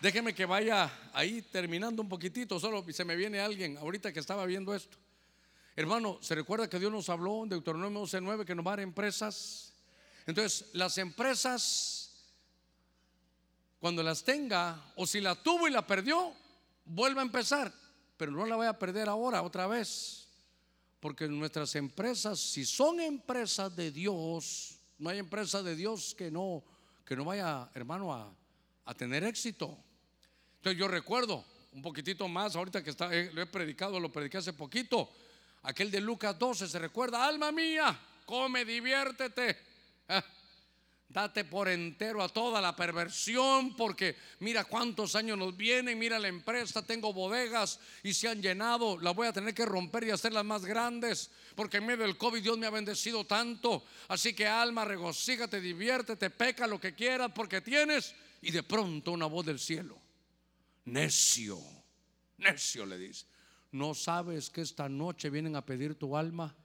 [0.01, 2.59] Déjeme que vaya ahí terminando un poquitito.
[2.59, 4.97] Solo se me viene alguien ahorita que estaba viendo esto.
[5.75, 8.81] Hermano, ¿se recuerda que Dios nos habló en Deuteronomio 11:9 que nos va a dar
[8.81, 9.73] empresas?
[10.25, 12.04] Entonces, las empresas,
[13.85, 16.33] cuando las tenga, o si la tuvo y la perdió,
[16.85, 17.71] vuelva a empezar,
[18.17, 20.27] pero no la vaya a perder ahora otra vez.
[20.99, 26.63] Porque nuestras empresas, si son empresas de Dios, no hay empresa de Dios que no,
[27.05, 28.33] que no vaya, hermano, a,
[28.85, 29.77] a tener éxito.
[30.55, 34.53] Entonces yo recuerdo un poquitito más, ahorita que está, lo he predicado, lo prediqué hace
[34.53, 35.11] poquito
[35.61, 39.59] Aquel de Lucas 12 se recuerda, alma mía, come, diviértete.
[41.07, 46.27] Date por entero a toda la perversión, porque mira cuántos años nos vienen, mira la
[46.27, 50.43] empresa, tengo bodegas y se han llenado, la voy a tener que romper y hacerlas
[50.43, 53.85] más grandes, porque en medio del COVID Dios me ha bendecido tanto.
[54.07, 58.13] Así que alma, regocígate, diviértete, peca lo que quieras, porque tienes.
[58.41, 59.97] Y de pronto una voz del cielo,
[60.85, 61.59] necio,
[62.37, 63.25] necio le dice
[63.75, 66.55] ¿No sabes que esta noche vienen a pedir tu alma?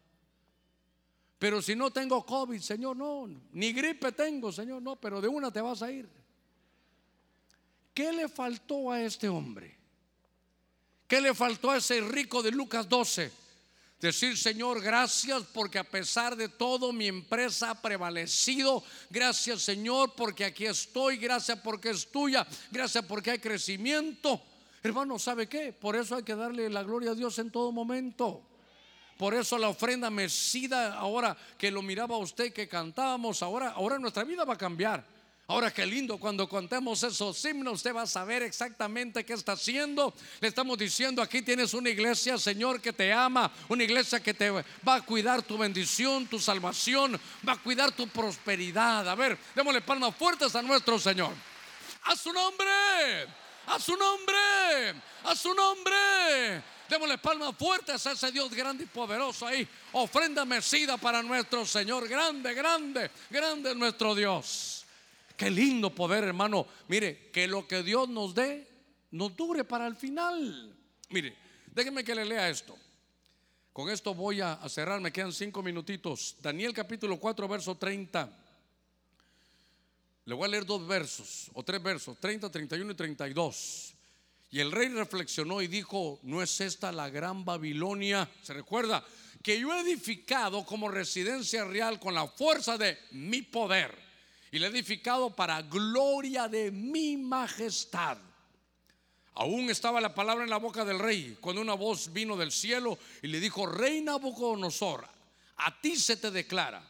[1.41, 3.27] Pero si no tengo COVID, Señor, no.
[3.53, 4.97] Ni gripe tengo, Señor, no.
[4.97, 6.07] Pero de una te vas a ir.
[7.95, 9.77] ¿qué le faltó a este hombre?
[11.07, 13.31] ¿Qué le faltó a ese rico de Lucas 12?
[14.01, 18.83] Decir, Señor, gracias porque a pesar de todo mi empresa ha prevalecido.
[19.11, 21.17] Gracias, Señor, porque aquí estoy.
[21.17, 22.47] Gracias porque es tuya.
[22.71, 24.41] Gracias porque hay crecimiento.
[24.83, 25.73] Hermano, ¿sabe qué?
[25.73, 28.50] Por eso hay que darle la gloria a Dios en todo momento.
[29.21, 34.25] Por eso la ofrenda mecida, ahora que lo miraba usted, que cantábamos, ahora, ahora nuestra
[34.25, 35.05] vida va a cambiar.
[35.47, 40.15] Ahora qué lindo, cuando contemos esos himnos, usted va a saber exactamente qué está haciendo.
[40.41, 44.51] Le estamos diciendo, aquí tienes una iglesia, Señor, que te ama, una iglesia que te
[44.51, 44.65] va
[44.95, 49.07] a cuidar tu bendición, tu salvación, va a cuidar tu prosperidad.
[49.07, 51.35] A ver, démosle palmas fuertes a nuestro Señor.
[52.05, 53.27] A su nombre,
[53.67, 54.95] a su nombre,
[55.25, 56.80] a su nombre.
[56.91, 59.67] Démosle palmas fuertes a ese Dios grande y poderoso ahí.
[59.93, 62.09] Ofrenda mecida para nuestro Señor.
[62.09, 64.85] Grande, grande, grande nuestro Dios.
[65.37, 66.67] Qué lindo poder, hermano.
[66.89, 68.67] Mire, que lo que Dios nos dé
[69.13, 70.77] nos dure para el final.
[71.11, 71.37] Mire,
[71.73, 72.77] déjenme que le lea esto.
[73.73, 76.37] Con esto voy a cerrar, me quedan cinco minutitos.
[76.43, 78.37] Daniel capítulo 4, verso 30.
[80.25, 83.95] Le voy a leer dos versos, o tres versos, 30, 31 y 32.
[84.51, 88.29] Y el rey reflexionó y dijo, ¿no es esta la gran Babilonia?
[88.43, 89.05] ¿Se recuerda?
[89.43, 93.97] Que yo he edificado como residencia real con la fuerza de mi poder
[94.51, 98.19] y le he edificado para gloria de mi majestad.
[99.35, 102.99] Aún estaba la palabra en la boca del rey cuando una voz vino del cielo
[103.23, 105.07] y le dijo, Reina Nabucodonosor,
[105.59, 106.83] a ti se te declara,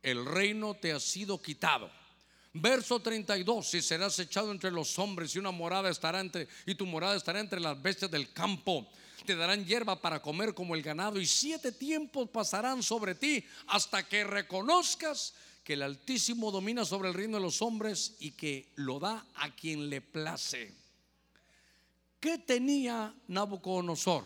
[0.00, 1.90] el reino te ha sido quitado.
[2.56, 6.86] Verso 32, y serás echado entre los hombres y una morada estará entre, y tu
[6.86, 8.86] morada estará entre las bestias del campo.
[9.26, 14.06] Te darán hierba para comer como el ganado y siete tiempos pasarán sobre ti hasta
[14.06, 15.34] que reconozcas
[15.64, 19.52] que el Altísimo domina sobre el reino de los hombres y que lo da a
[19.56, 20.72] quien le place.
[22.20, 24.24] ¿Qué tenía Nabucodonosor?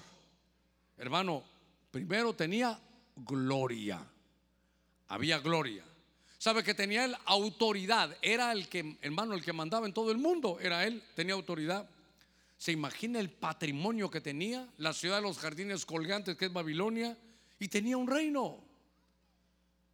[0.99, 1.45] Hermano,
[1.91, 2.79] primero tenía
[3.17, 4.05] gloria.
[5.09, 5.88] Había gloria.
[6.39, 8.17] ¿Sabe que tenía él autoridad?
[8.23, 10.59] Era el que, hermano, el que mandaba en todo el mundo.
[10.61, 11.89] Era él, tenía autoridad.
[12.57, 14.69] ¿Se imagina el patrimonio que tenía?
[14.79, 17.19] La ciudad de los jardines colgantes que es Babilonia.
[17.59, 18.63] Y tenía un reino.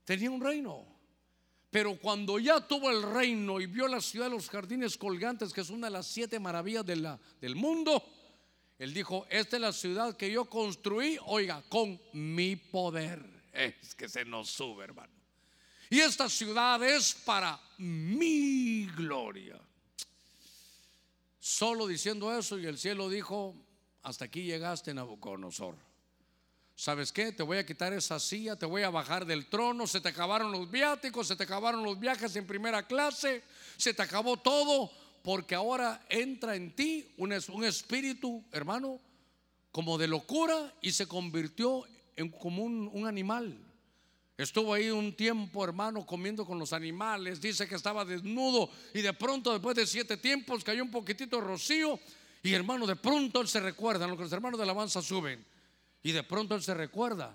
[0.05, 0.85] Tenía un reino.
[1.71, 5.63] Pero cuando ya tuvo el reino y vio la ciudad de los jardines colgantes, que
[5.63, 8.05] es una de las siete maravillas del mundo,
[8.79, 13.33] él dijo, esta es la ciudad que yo construí, oiga, con mi poder.
[13.55, 15.24] Es que se nos sube, hermano.
[15.91, 19.59] Y esta ciudad es para mi gloria.
[21.39, 23.55] Solo diciendo eso y el cielo dijo,
[24.03, 25.77] hasta aquí llegaste, Nabucodonosor.
[26.77, 27.33] ¿Sabes qué?
[27.33, 30.51] Te voy a quitar esa silla, te voy a bajar del trono, se te acabaron
[30.51, 33.45] los viáticos, se te acabaron los viajes en primera clase,
[33.77, 34.91] se te acabó todo,
[35.23, 39.01] porque ahora entra en ti un, espíritu, hermano,
[39.71, 41.85] como de locura y se convirtió
[42.17, 43.64] en como un animal.
[44.37, 47.41] Estuvo ahí un tiempo, hermano, comiendo con los animales.
[47.41, 51.43] Dice que estaba desnudo y de pronto, después de siete tiempos, cayó un poquitito de
[51.43, 52.01] rocío.
[52.43, 55.45] Y hermano, de pronto él se recuerda, que los hermanos de alabanza suben.
[56.03, 57.35] Y de pronto él se recuerda.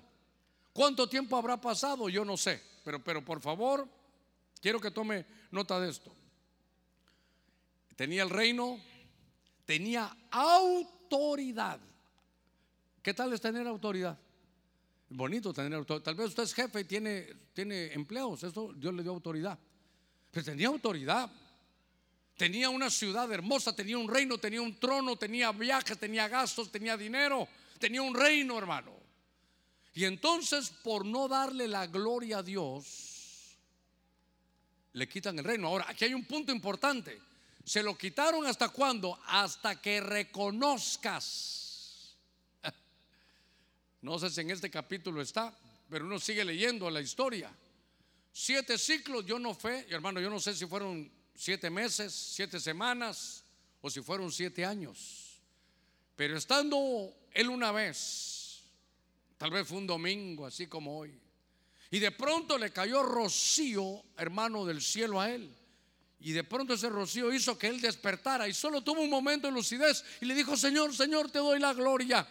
[0.73, 2.09] ¿Cuánto tiempo habrá pasado?
[2.09, 2.61] Yo no sé.
[2.83, 3.87] Pero, pero por favor,
[4.61, 6.13] quiero que tome nota de esto.
[7.95, 8.79] Tenía el reino,
[9.65, 11.79] tenía autoridad.
[13.01, 14.17] ¿Qué tal es tener autoridad?
[15.09, 16.03] Bonito tener autoridad.
[16.03, 18.43] Tal vez usted es jefe y tiene, tiene empleados.
[18.43, 19.57] Eso Dios le dio autoridad.
[20.31, 21.31] Pero tenía autoridad.
[22.37, 26.95] Tenía una ciudad hermosa, tenía un reino, tenía un trono, tenía viajes, tenía gastos, tenía
[26.95, 27.47] dinero
[27.79, 28.91] tenía un reino, hermano.
[29.93, 33.57] Y entonces, por no darle la gloria a Dios,
[34.93, 35.67] le quitan el reino.
[35.67, 37.19] Ahora, aquí hay un punto importante.
[37.63, 39.17] Se lo quitaron hasta cuándo?
[39.25, 41.58] Hasta que reconozcas.
[44.01, 45.53] No sé si en este capítulo está,
[45.89, 47.51] pero uno sigue leyendo la historia.
[48.31, 53.43] Siete ciclos, yo no fe, hermano, yo no sé si fueron siete meses, siete semanas
[53.81, 55.41] o si fueron siete años.
[56.15, 58.61] Pero estando él una vez,
[59.37, 61.19] tal vez fue un domingo, así como hoy,
[61.91, 65.49] y de pronto le cayó rocío, hermano, del cielo a él.
[66.21, 69.53] Y de pronto ese rocío hizo que él despertara y solo tuvo un momento de
[69.53, 72.27] lucidez y le dijo, Señor, Señor, te doy la gloria.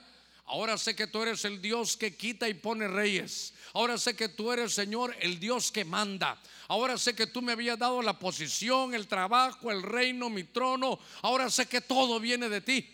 [0.49, 3.53] Ahora sé que tú eres el Dios que quita y pone reyes.
[3.75, 6.41] Ahora sé que tú eres, Señor, el Dios que manda.
[6.69, 10.99] Ahora sé que tú me habías dado la posición, el trabajo, el reino, mi trono.
[11.23, 12.89] Ahora sé que todo viene de ti.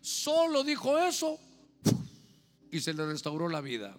[0.00, 1.38] Solo dijo eso
[2.70, 3.96] y se le restauró la vida.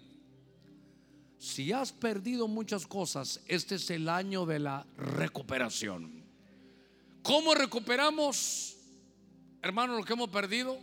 [1.38, 6.24] Si has perdido muchas cosas, este es el año de la recuperación.
[7.22, 8.76] ¿Cómo recuperamos?
[9.62, 10.78] hermano, lo que hemos perdido?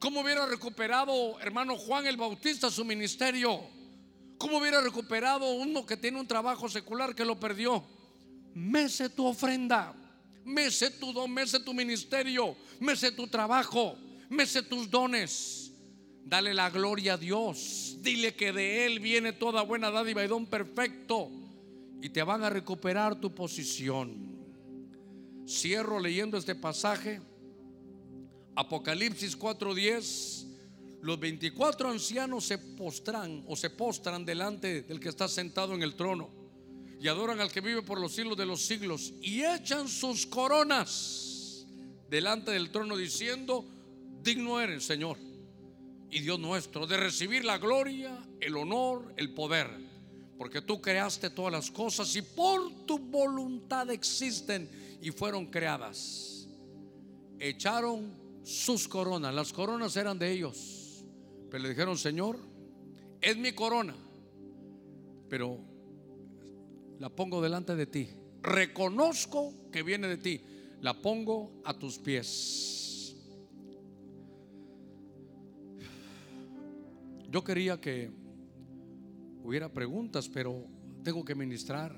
[0.00, 3.60] ¿Cómo hubiera recuperado, hermano Juan el Bautista, su ministerio?
[4.38, 7.84] ¿Cómo hubiera recuperado uno que tiene un trabajo secular que lo perdió?
[8.54, 9.94] Mece tu ofrenda,
[10.42, 13.98] mece tu don, mece tu ministerio, mece tu trabajo,
[14.30, 15.70] mece tus dones.
[16.24, 17.98] Dale la gloria a Dios.
[18.00, 21.30] Dile que de Él viene toda buena dádiva y don perfecto.
[22.00, 24.30] Y te van a recuperar tu posición.
[25.46, 27.20] Cierro leyendo este pasaje.
[28.54, 30.46] Apocalipsis 4:10.
[31.02, 35.94] Los 24 ancianos se postran o se postran delante del que está sentado en el
[35.94, 36.28] trono
[37.00, 41.64] y adoran al que vive por los siglos de los siglos y echan sus coronas
[42.10, 43.64] delante del trono diciendo,
[44.22, 45.16] digno eres, Señor,
[46.10, 49.70] y Dios nuestro, de recibir la gloria, el honor, el poder,
[50.36, 56.46] porque tú creaste todas las cosas y por tu voluntad existen y fueron creadas.
[57.38, 60.80] Echaron sus coronas, las coronas eran de ellos
[61.50, 62.38] pero le dijeron, Señor,
[63.20, 63.94] es mi corona,
[65.28, 65.58] pero
[66.98, 68.08] la pongo delante de ti.
[68.42, 70.40] Reconozco que viene de ti.
[70.80, 73.16] La pongo a tus pies.
[77.28, 78.10] Yo quería que
[79.42, 80.66] hubiera preguntas, pero
[81.02, 81.94] tengo que ministrar.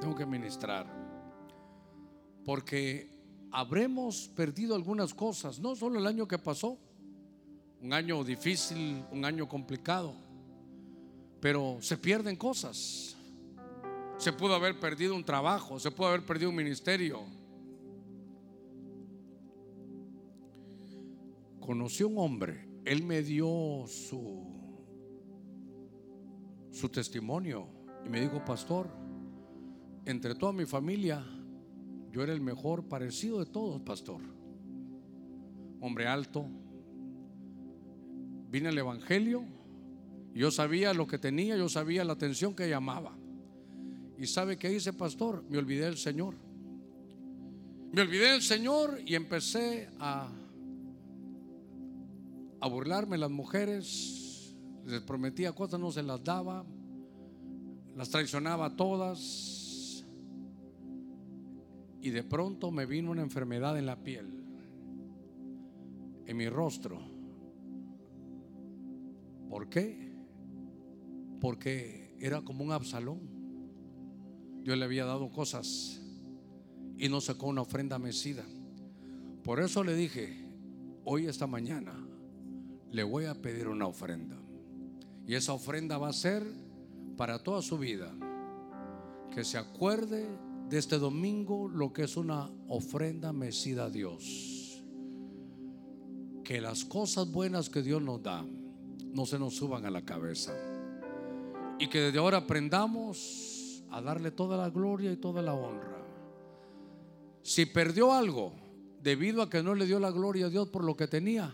[0.00, 0.86] Tengo que ministrar.
[2.44, 3.19] Porque
[3.52, 6.78] habremos perdido algunas cosas, no solo el año que pasó,
[7.80, 10.14] un año difícil, un año complicado,
[11.40, 13.16] pero se pierden cosas.
[14.18, 17.20] Se pudo haber perdido un trabajo, se pudo haber perdido un ministerio.
[21.58, 24.46] Conocí a un hombre, él me dio su,
[26.70, 27.66] su testimonio
[28.04, 28.90] y me dijo, pastor,
[30.04, 31.24] entre toda mi familia,
[32.12, 34.20] yo era el mejor parecido de todos, pastor.
[35.80, 36.46] Hombre alto,
[38.50, 39.44] vine al Evangelio,
[40.34, 43.16] yo sabía lo que tenía, yo sabía la atención que llamaba.
[44.18, 45.44] ¿Y sabe qué hice, pastor?
[45.48, 46.34] Me olvidé del Señor.
[47.92, 50.28] Me olvidé del Señor y empecé a,
[52.60, 54.54] a burlarme las mujeres.
[54.86, 56.64] Les prometía cosas, no se las daba.
[57.96, 59.59] Las traicionaba todas.
[62.00, 64.26] Y de pronto me vino una enfermedad en la piel,
[66.26, 66.98] en mi rostro.
[69.48, 70.12] ¿Por qué?
[71.40, 73.20] Porque era como un Absalón.
[74.62, 76.00] Dios le había dado cosas
[76.96, 78.44] y no sacó una ofrenda mecida.
[79.42, 80.44] Por eso le dije,
[81.04, 81.94] hoy esta mañana
[82.90, 84.36] le voy a pedir una ofrenda.
[85.26, 86.42] Y esa ofrenda va a ser
[87.16, 88.12] para toda su vida.
[89.34, 90.26] Que se acuerde
[90.70, 94.80] de este domingo lo que es una ofrenda mecida a Dios.
[96.44, 98.46] Que las cosas buenas que Dios nos da
[99.12, 100.54] no se nos suban a la cabeza.
[101.80, 106.06] Y que desde ahora aprendamos a darle toda la gloria y toda la honra.
[107.42, 108.52] Si perdió algo
[109.02, 111.52] debido a que no le dio la gloria a Dios por lo que tenía,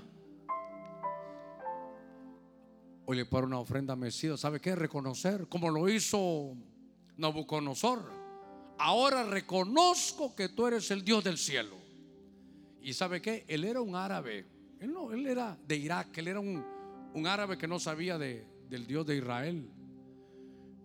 [3.06, 4.36] hoy le para una ofrenda mesida.
[4.36, 4.76] ¿Sabe qué?
[4.76, 6.54] Reconocer, como lo hizo
[7.16, 8.25] Nabucodonosor.
[8.78, 11.76] Ahora reconozco que tú eres el Dios del cielo.
[12.82, 13.44] Y ¿sabe qué?
[13.48, 14.46] Él era un árabe.
[14.80, 16.64] Él no, él era de Irak, él era un,
[17.14, 19.68] un árabe que no sabía de, del Dios de Israel.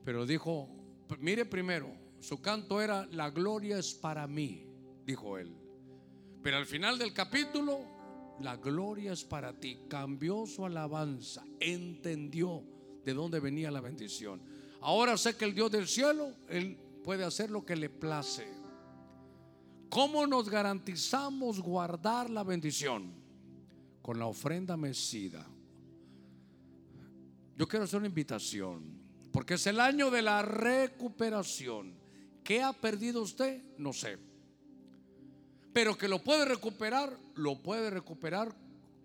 [0.04, 0.70] Pero dijo,
[1.20, 4.66] mire primero, su canto era, la gloria es para mí,
[5.06, 5.54] dijo él.
[6.42, 7.80] Pero al final del capítulo,
[8.39, 9.82] la gloria es para ti.
[9.88, 12.64] Cambió su alabanza, entendió
[13.04, 14.42] de dónde venía la bendición.
[14.82, 18.47] Ahora sé que el Dios del cielo, Él puede hacer lo que le place.
[19.89, 23.14] ¿Cómo nos garantizamos guardar la bendición?
[24.02, 25.45] Con la ofrenda mecida,
[27.56, 28.99] yo quiero hacer una invitación,
[29.32, 31.93] porque es el año de la recuperación.
[32.43, 33.62] ¿Qué ha perdido usted?
[33.78, 34.18] No sé.
[35.72, 38.56] Pero que lo puede recuperar, lo puede recuperar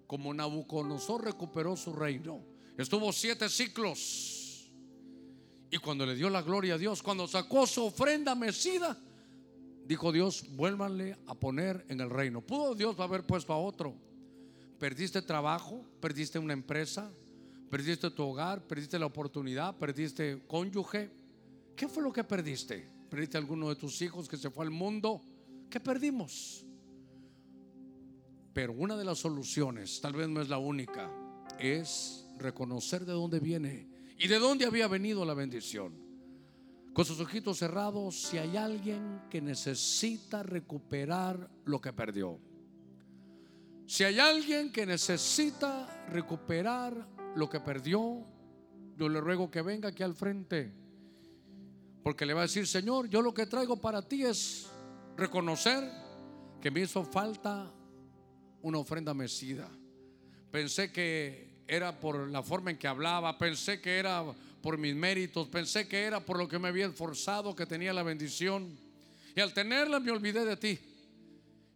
[0.07, 2.41] como Nabucodonosor recuperó su reino.
[2.79, 4.36] Estuvo siete ciclos.
[5.71, 8.97] Y cuando le dio la gloria a Dios, cuando sacó su ofrenda mecida,
[9.87, 12.41] dijo Dios, vuélvanle a poner en el reino.
[12.41, 13.95] ¿Pudo Dios haber puesto a otro?
[14.79, 15.85] ¿Perdiste trabajo?
[16.01, 17.11] ¿Perdiste una empresa?
[17.71, 21.11] Perdiste tu hogar, perdiste la oportunidad, perdiste cónyuge.
[21.75, 22.89] ¿Qué fue lo que perdiste?
[23.11, 25.21] ¿Perdiste alguno de tus hijos que se fue al mundo?
[25.69, 26.65] ¿Qué perdimos?
[28.53, 31.11] Pero una de las soluciones, tal vez no es la única,
[31.59, 35.95] es reconocer de dónde viene y de dónde había venido la bendición.
[36.93, 42.41] Con sus ojitos cerrados, si hay alguien que necesita recuperar lo que perdió,
[43.89, 47.07] Si hay alguien que necesita recuperar
[47.37, 48.27] lo que perdió,
[48.97, 50.73] yo le ruego que venga aquí al frente.
[52.03, 54.69] Porque le va a decir, Señor, yo lo que traigo para ti es
[55.17, 55.89] reconocer
[56.61, 57.73] que me hizo falta
[58.63, 59.71] una ofrenda mecida.
[60.51, 64.25] Pensé que era por la forma en que hablaba, pensé que era
[64.63, 68.03] por mis méritos, pensé que era por lo que me había esforzado, que tenía la
[68.03, 68.77] bendición.
[69.35, 70.79] Y al tenerla me olvidé de ti.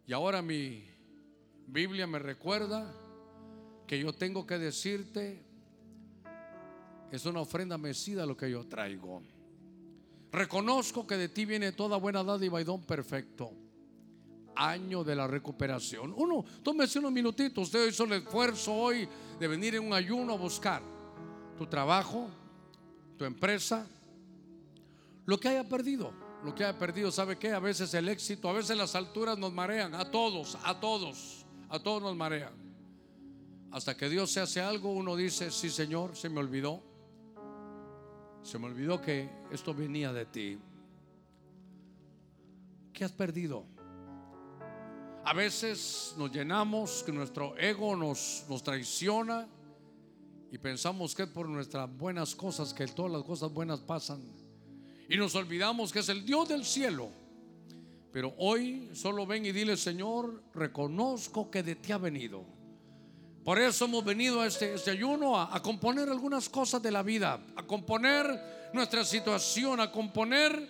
[0.07, 0.83] Y ahora mi
[1.67, 2.91] Biblia me recuerda
[3.87, 5.41] que yo tengo que decirte,
[7.11, 9.21] es una ofrenda mecida lo que yo traigo.
[10.31, 13.51] Reconozco que de ti viene toda buena dádiva y don perfecto.
[14.55, 16.13] Año de la recuperación.
[16.15, 17.65] Uno, tómese unos minutitos.
[17.65, 19.07] Usted hizo el esfuerzo hoy
[19.41, 20.83] de venir en un ayuno a buscar
[21.57, 22.29] tu trabajo,
[23.17, 23.87] tu empresa,
[25.25, 26.13] lo que haya perdido.
[26.43, 27.51] Lo que haya perdido, ¿sabe qué?
[27.51, 29.95] A veces el éxito, a veces las alturas nos marean.
[29.95, 32.53] A todos, a todos, a todos nos marean.
[33.71, 36.83] Hasta que Dios se hace algo, uno dice, sí Señor, se me olvidó.
[38.43, 40.59] Se me olvidó que esto venía de ti.
[42.93, 43.65] ¿Qué has perdido?
[45.23, 49.47] A veces nos llenamos, que nuestro ego nos, nos traiciona
[50.51, 54.21] y pensamos que es por nuestras buenas cosas que todas las cosas buenas pasan.
[55.07, 57.09] Y nos olvidamos que es el Dios del cielo.
[58.11, 62.43] Pero hoy solo ven y dile, Señor, reconozco que de ti ha venido.
[63.43, 67.03] Por eso hemos venido a este, este ayuno a, a, componer algunas cosas de la
[67.03, 70.67] vida, a componer nuestra situación, a componer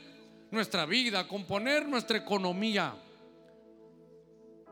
[0.51, 2.93] nuestra vida, a componer nuestra economía.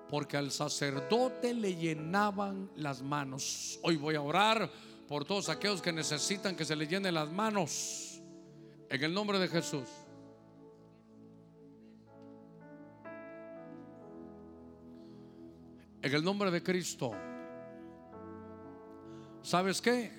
[0.10, 3.80] Porque al sacerdote le llenaban las manos.
[3.84, 4.70] Hoy voy a orar
[5.08, 8.22] por todos aquellos que necesitan que se le llenen las manos.
[8.90, 9.88] En el nombre de Jesús.
[16.02, 17.12] En el nombre de Cristo.
[19.42, 20.12] ¿Sabes qué?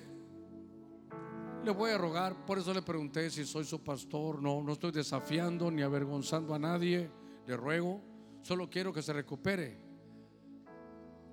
[1.63, 4.41] Le voy a rogar, por eso le pregunté si soy su pastor.
[4.41, 7.09] No, no estoy desafiando ni avergonzando a nadie.
[7.45, 8.01] Le ruego,
[8.41, 9.77] solo quiero que se recupere.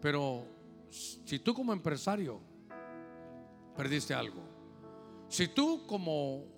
[0.01, 0.47] Pero
[0.91, 2.41] si tú como empresario
[3.77, 4.43] perdiste algo,
[5.29, 6.57] si tú como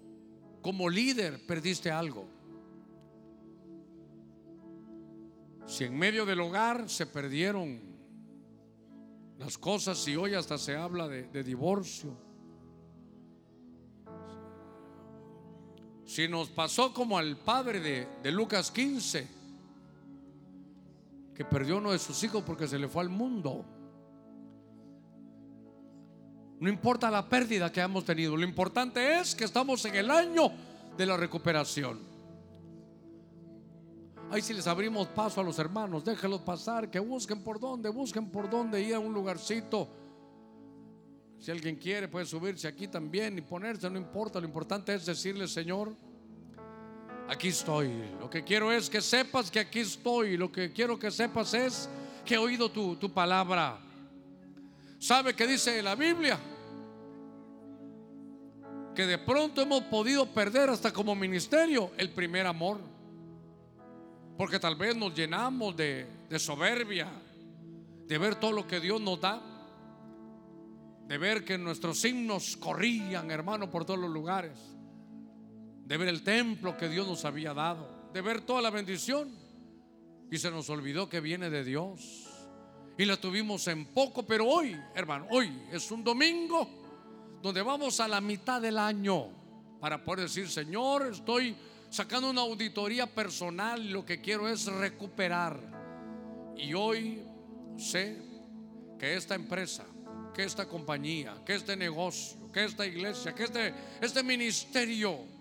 [0.63, 2.27] como líder perdiste algo,
[5.67, 7.81] si en medio del hogar se perdieron
[9.39, 12.15] las cosas y hoy hasta se habla de, divorcio.
[16.05, 19.40] Si nos pasó como al padre de, de, Lucas 15,
[21.41, 23.65] que perdió uno de sus hijos porque se le fue al mundo.
[26.61, 30.53] No importa la pérdida que hemos tenido, lo importante es que estamos en el año
[30.99, 31.99] de la recuperación.
[34.31, 38.31] Ahí si les abrimos paso a los hermanos, déjenlos pasar, que busquen por dónde, busquen
[38.31, 39.89] por dónde ir a un lugarcito.
[41.39, 44.41] Si alguien quiere, puede subirse aquí también y ponerse, no importa.
[44.41, 45.97] Lo importante es decirle, Señor,
[47.31, 47.91] aquí estoy.
[48.19, 50.37] Lo que quiero es que sepas que aquí estoy.
[50.37, 51.89] Lo que quiero que sepas es
[52.25, 53.79] que he oído tu, tu palabra.
[54.99, 56.39] ¿Sabe qué dice la Biblia?
[58.95, 62.79] Que de pronto hemos podido perder hasta como ministerio el primer amor.
[64.37, 67.09] Porque tal vez nos llenamos de, de, soberbia,
[68.07, 69.41] de ver todo lo que Dios nos da,
[71.07, 74.59] de ver que nuestros himnos corrían, hermano, por todos los lugares,
[75.91, 79.29] de ver el templo que Dios nos había dado, de ver toda la bendición.
[80.31, 82.29] Y se nos olvidó que viene de Dios.
[82.97, 88.07] Y la tuvimos en poco, pero hoy, hermano, hoy es un domingo donde vamos a
[88.07, 89.33] la mitad del año
[89.81, 91.57] para poder decir, Señor, estoy
[91.89, 95.59] sacando una auditoría personal lo que quiero es recuperar.
[96.57, 97.21] Y hoy
[97.77, 98.17] sé
[98.97, 99.85] que esta empresa,
[100.33, 105.40] que esta compañía, que este negocio, que esta iglesia, que este, este ministerio,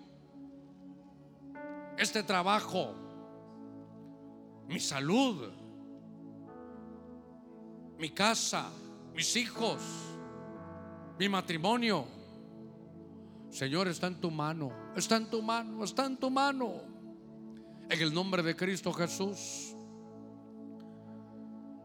[2.00, 2.94] este trabajo,
[4.66, 5.50] mi salud,
[7.98, 8.70] mi casa,
[9.14, 9.82] mis hijos,
[11.18, 12.06] mi matrimonio,
[13.50, 16.72] Señor, está en tu mano, está en tu mano, está en tu mano.
[17.90, 19.74] En el nombre de Cristo Jesús.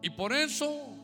[0.01, 0.95] Y por eso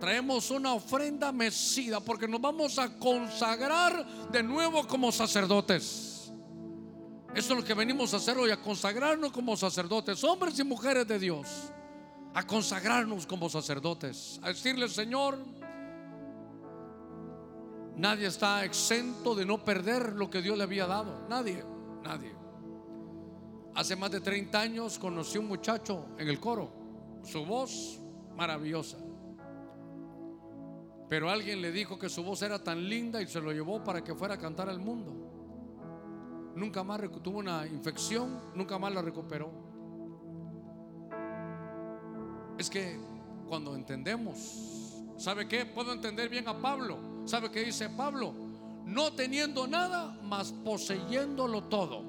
[0.00, 6.11] traemos una ofrenda mecida, porque nos vamos a consagrar de nuevo como sacerdotes.
[7.34, 11.06] Eso es lo que venimos a hacer hoy, a consagrarnos como sacerdotes, hombres y mujeres
[11.08, 11.48] de Dios,
[12.34, 15.38] a consagrarnos como sacerdotes, a decirle, Señor,
[17.96, 21.26] Nadie está exento de no perder lo que Dios le había dado.
[21.28, 21.64] Nadie,
[22.02, 22.34] nadie.
[23.74, 26.72] Hace más de 30 años conocí un muchacho en el coro.
[27.22, 28.00] Su voz
[28.34, 28.98] maravillosa.
[31.08, 34.02] Pero alguien le dijo que su voz era tan linda y se lo llevó para
[34.02, 35.21] que fuera a cantar al mundo.
[36.54, 39.50] Nunca más tuvo una infección, nunca más la recuperó.
[42.58, 42.98] Es que
[43.48, 45.64] cuando entendemos, ¿sabe qué?
[45.64, 46.98] Puedo entender bien a Pablo.
[47.24, 48.34] ¿Sabe qué dice Pablo?
[48.84, 52.04] No teniendo nada, más poseyéndolo todo.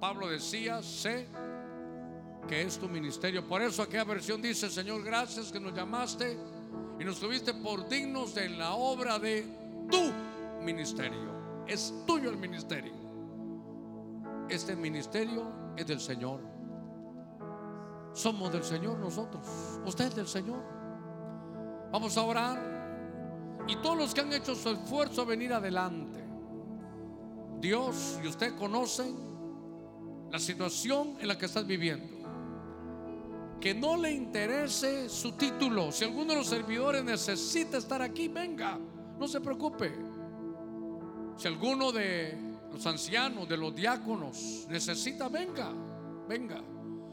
[0.00, 1.28] Pablo decía, sé
[2.48, 3.46] que es tu ministerio.
[3.46, 6.38] Por eso aquella versión dice, Señor, gracias que nos llamaste
[6.98, 9.46] y nos tuviste por dignos de la obra de
[9.90, 10.12] tu
[10.62, 11.64] ministerio.
[11.66, 12.99] Es tuyo el ministerio.
[14.50, 16.40] Este ministerio es del Señor.
[18.12, 19.46] Somos del Señor nosotros.
[19.86, 20.62] Usted es del Señor.
[21.92, 23.64] Vamos a orar.
[23.68, 26.24] Y todos los que han hecho su esfuerzo a venir adelante.
[27.60, 29.14] Dios y usted conocen
[30.30, 32.20] la situación en la que estás viviendo
[33.60, 35.92] que no le interese su título.
[35.92, 38.78] Si alguno de los servidores necesita estar aquí, venga,
[39.18, 39.92] no se preocupe.
[41.36, 45.72] Si alguno de los ancianos, de los diáconos necesita, venga,
[46.28, 46.62] venga.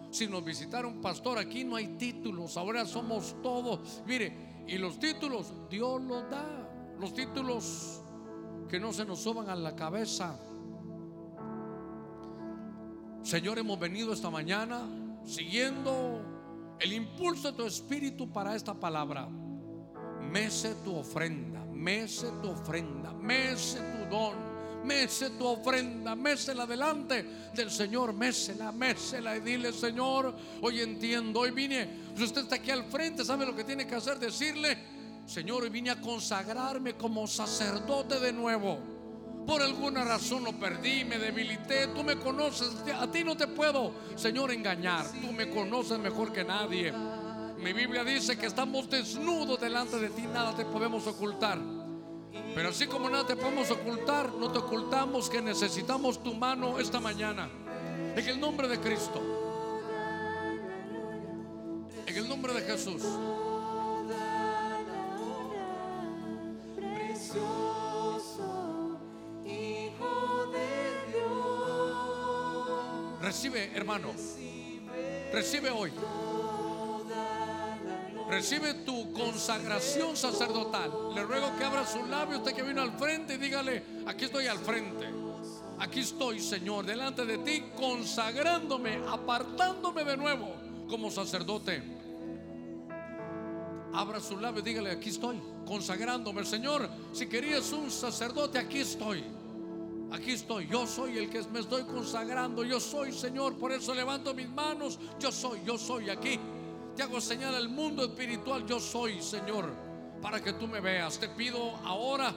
[0.10, 4.02] Si nos visitaron pastor, aquí no hay títulos, ahora somos todos.
[4.06, 6.46] Mire, y los títulos Dios los da.
[7.00, 8.02] Los títulos
[8.68, 10.40] que no se nos suban a la cabeza.
[13.22, 14.82] Señor, hemos venido esta mañana
[15.24, 16.22] siguiendo
[16.80, 19.28] el impulso de tu espíritu para esta palabra.
[19.28, 24.36] Mece tu ofrenda, mece tu ofrenda, mece tu don,
[24.88, 26.16] mece tu ofrenda,
[26.56, 27.24] la delante
[27.54, 32.72] del Señor, mécela, mécela y dile, Señor, hoy entiendo, hoy vine, si usted está aquí
[32.72, 34.78] al frente, sabe lo que tiene que hacer, decirle,
[35.26, 38.98] Señor, hoy vine a consagrarme como sacerdote de nuevo
[39.48, 41.88] por alguna razón lo perdí, me debilité.
[41.88, 45.06] Tú me conoces, a ti no te puedo, Señor, engañar.
[45.22, 46.94] Tú me conoces mejor que nadie.
[47.58, 51.60] Mi Biblia dice que estamos desnudos delante de ti, nada te podemos ocultar.
[52.56, 57.00] Pero así como nada te podemos ocultar, no te ocultamos que necesitamos tu mano esta
[57.00, 57.50] mañana.
[58.16, 59.22] En el nombre de Cristo.
[62.06, 63.04] En el nombre de Jesús.
[73.22, 74.14] Recibe, hermano.
[75.34, 75.92] Recibe hoy.
[78.30, 80.92] Recibe tu consagración sacerdotal.
[81.16, 84.48] Le ruego que abra su labio, usted que vino al frente, y dígale, aquí estoy
[84.48, 85.08] al frente.
[85.80, 90.54] Aquí estoy, Señor, delante de ti, consagrándome, apartándome de nuevo
[90.90, 91.82] como sacerdote.
[93.94, 96.44] Abra su labio y dígale, aquí estoy, consagrándome.
[96.44, 99.24] Señor, si querías un sacerdote, aquí estoy.
[100.12, 104.34] Aquí estoy, yo soy el que me estoy consagrando, yo soy Señor, por eso levanto
[104.34, 106.40] mis manos, yo soy, yo soy aquí.
[106.98, 109.72] Te hago señal al mundo espiritual, yo soy Señor,
[110.20, 111.20] para que tú me veas.
[111.20, 112.34] Te pido ahora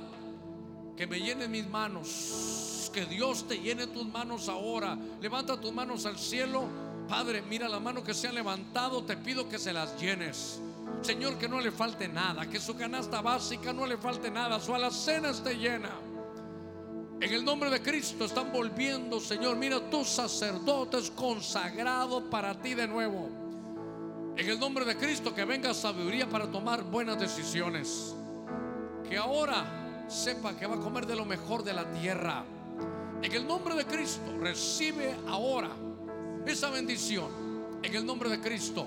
[0.94, 4.98] que me llenen mis manos, que Dios te llene tus manos ahora.
[5.18, 6.64] Levanta tus manos al cielo,
[7.08, 10.60] Padre, mira la mano que se ha levantado, te pido que se las llenes.
[11.00, 14.74] Señor, que no le falte nada, que su canasta básica no le falte nada, su
[14.74, 15.90] alacena esté llena.
[17.18, 19.56] En el nombre de Cristo están volviendo, Señor.
[19.56, 23.49] Mira, tus sacerdotes consagrados para ti de nuevo.
[24.40, 28.14] En el nombre de Cristo, que venga sabiduría para tomar buenas decisiones.
[29.06, 32.42] Que ahora sepa que va a comer de lo mejor de la tierra.
[33.20, 35.68] En el nombre de Cristo, recibe ahora
[36.46, 37.28] esa bendición.
[37.82, 38.86] En el nombre de Cristo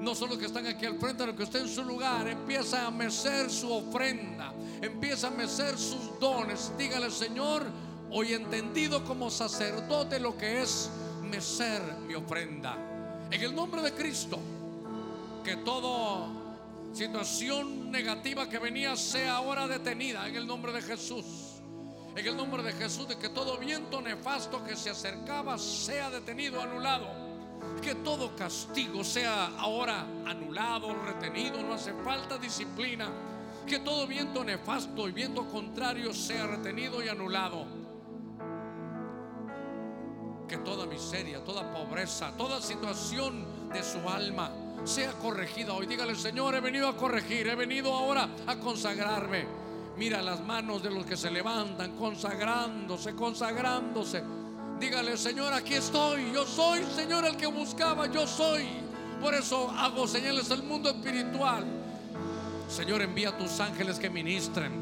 [0.00, 2.90] no solo que están aquí al frente, sino que usted en su lugar empieza a
[2.90, 6.72] mecer su ofrenda, empieza a mecer sus dones.
[6.78, 7.66] Dígale, Señor,
[8.10, 10.88] hoy entendido como sacerdote lo que es
[11.30, 12.78] mecer mi ofrenda.
[13.30, 14.38] En el nombre de Cristo,
[15.48, 16.28] que toda
[16.92, 20.28] situación negativa que venía sea ahora detenida.
[20.28, 21.24] En el nombre de Jesús.
[22.14, 26.60] En el nombre de Jesús, de que todo viento nefasto que se acercaba sea detenido,
[26.60, 27.28] anulado
[27.80, 33.08] que todo castigo sea ahora anulado, retenido, no hace falta disciplina.
[33.66, 37.64] Que todo viento nefasto y viento contrario sea retenido y anulado.
[40.46, 44.50] Que toda miseria, toda pobreza, toda situación de su alma
[44.84, 45.86] sea corregida hoy.
[45.86, 49.46] Dígale, Señor, he venido a corregir, he venido ahora a consagrarme.
[49.96, 54.22] Mira las manos de los que se levantan, consagrándose, consagrándose
[54.78, 56.30] Dígale, Señor, aquí estoy.
[56.32, 58.06] Yo soy, Señor, el que buscaba.
[58.06, 58.64] Yo soy.
[59.20, 61.64] Por eso hago señales al mundo espiritual.
[62.68, 64.72] Señor, envía a tus ángeles que ministren.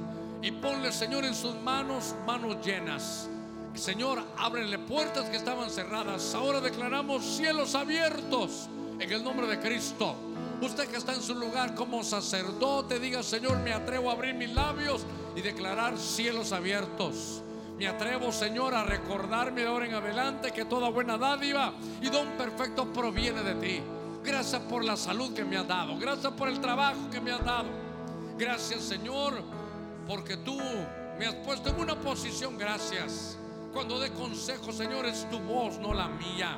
[0.42, 3.30] Y ponle, Señor, en sus manos, manos llenas.
[3.74, 6.34] Señor, ábrele puertas que estaban cerradas.
[6.34, 8.68] Ahora declaramos cielos abiertos
[8.98, 10.14] en el nombre de Cristo.
[10.60, 14.52] Usted que está en su lugar como sacerdote, diga, Señor, me atrevo a abrir mis
[14.54, 15.04] labios
[15.34, 17.42] y declarar cielos abiertos.
[17.78, 22.26] Me atrevo, Señor, a recordarme de ahora en adelante que toda buena dádiva y don
[22.38, 23.82] perfecto proviene de ti.
[24.24, 25.98] Gracias por la salud que me has dado.
[25.98, 27.68] Gracias por el trabajo que me has dado.
[28.38, 29.42] Gracias, Señor,
[30.08, 30.58] porque tú
[31.18, 32.56] me has puesto en una posición.
[32.56, 33.36] Gracias.
[33.74, 36.56] Cuando dé consejo, Señor, es tu voz, no la mía.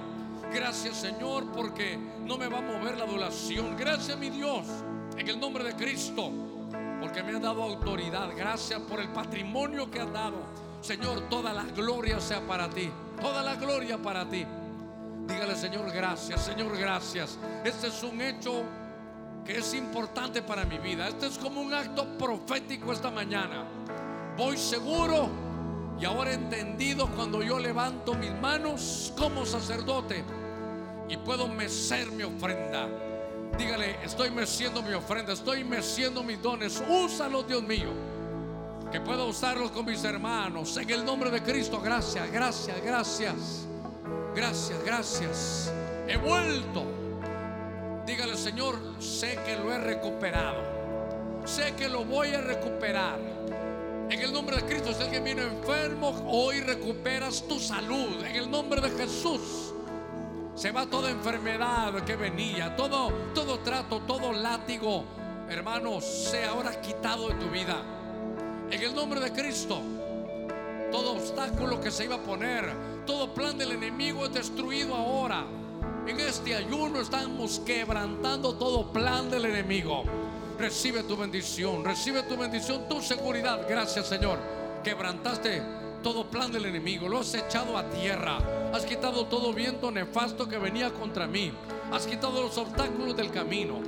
[0.53, 3.77] Gracias Señor porque no me va a mover la adulación.
[3.77, 4.67] Gracias mi Dios
[5.17, 6.31] en el nombre de Cristo
[7.01, 8.31] porque me ha dado autoridad.
[8.37, 10.37] Gracias por el patrimonio que has dado.
[10.81, 12.91] Señor, toda la gloria sea para ti.
[13.21, 14.47] Toda la gloria para ti.
[15.27, 17.39] Dígale Señor gracias, Señor gracias.
[17.65, 18.65] Este es un hecho
[19.45, 21.09] que es importante para mi vida.
[21.09, 23.65] Este es como un acto profético esta mañana.
[24.37, 25.48] Voy seguro
[26.01, 30.25] y ahora he entendido cuando yo levanto mis manos como sacerdote
[31.09, 32.89] y puedo mecer mi ofrenda.
[33.57, 36.83] Dígale, estoy meciendo mi ofrenda, estoy meciendo mis dones.
[36.89, 37.91] Úsalos, Dios mío.
[38.93, 40.77] Que puedo usarlos con mis hermanos.
[40.77, 43.67] En el nombre de Cristo, gracias, gracias, gracias.
[44.35, 45.73] Gracias, gracias.
[46.07, 46.85] He vuelto.
[48.07, 50.63] Dígale, Señor, sé que lo he recuperado.
[51.45, 53.19] Sé que lo voy a recuperar.
[54.11, 58.25] En el nombre de Cristo, si alguien viene enfermo, hoy recuperas tu salud.
[58.25, 59.75] En el nombre de Jesús.
[60.55, 65.05] Se va toda enfermedad que venía, todo, todo trato, todo látigo,
[65.49, 67.81] hermanos, sea ahora quitado de tu vida.
[68.69, 69.81] En el nombre de Cristo,
[70.91, 72.73] todo obstáculo que se iba a poner,
[73.07, 75.45] todo plan del enemigo es destruido ahora.
[76.09, 80.03] En este ayuno estamos quebrantando todo plan del enemigo.
[80.59, 83.61] Recibe tu bendición, recibe tu bendición, tu seguridad.
[83.69, 84.39] Gracias Señor.
[84.83, 85.63] Quebrantaste
[86.03, 88.39] todo plan del enemigo, lo has echado a tierra.
[88.73, 91.53] Has quitado todo viento nefasto que venía contra mí.
[91.93, 93.81] Has quitado los obstáculos del camino.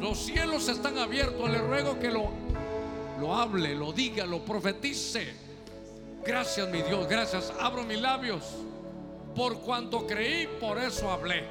[0.00, 1.50] Los cielos están abiertos.
[1.50, 2.30] Le ruego que lo,
[3.20, 5.34] lo hable, lo diga, lo profetice.
[6.24, 7.08] Gracias, mi Dios.
[7.08, 7.52] Gracias.
[7.60, 8.44] Abro mis labios.
[9.34, 11.44] Por cuanto creí, por eso hablé.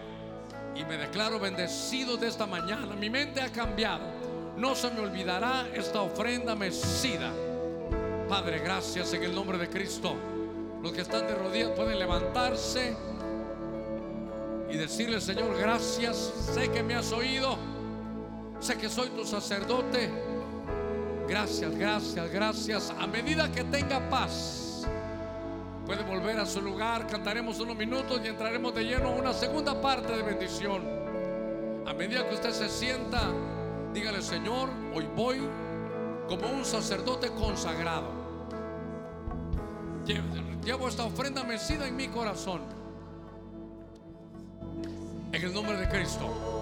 [0.75, 2.95] Y me declaro bendecido de esta mañana.
[2.95, 4.14] Mi mente ha cambiado.
[4.57, 7.31] No se me olvidará esta ofrenda mecida.
[8.29, 10.15] Padre, gracias en el nombre de Cristo.
[10.81, 12.95] Los que están de rodillas pueden levantarse
[14.69, 16.15] y decirle, Señor, gracias.
[16.53, 17.57] Sé que me has oído.
[18.59, 20.09] Sé que soy tu sacerdote.
[21.27, 22.93] Gracias, gracias, gracias.
[22.97, 24.87] A medida que tenga paz,
[25.85, 27.07] puede volver a su lugar.
[27.07, 30.83] Cantaremos unos minutos y entraremos de lleno a una segunda parte de bendición.
[31.85, 33.31] A medida que usted se sienta,
[33.95, 35.39] dígale, Señor, hoy voy
[36.27, 38.11] como un sacerdote consagrado.
[40.63, 42.61] Llevo esta ofrenda mecida en mi corazón.
[45.31, 46.54] En el nombre de Cristo.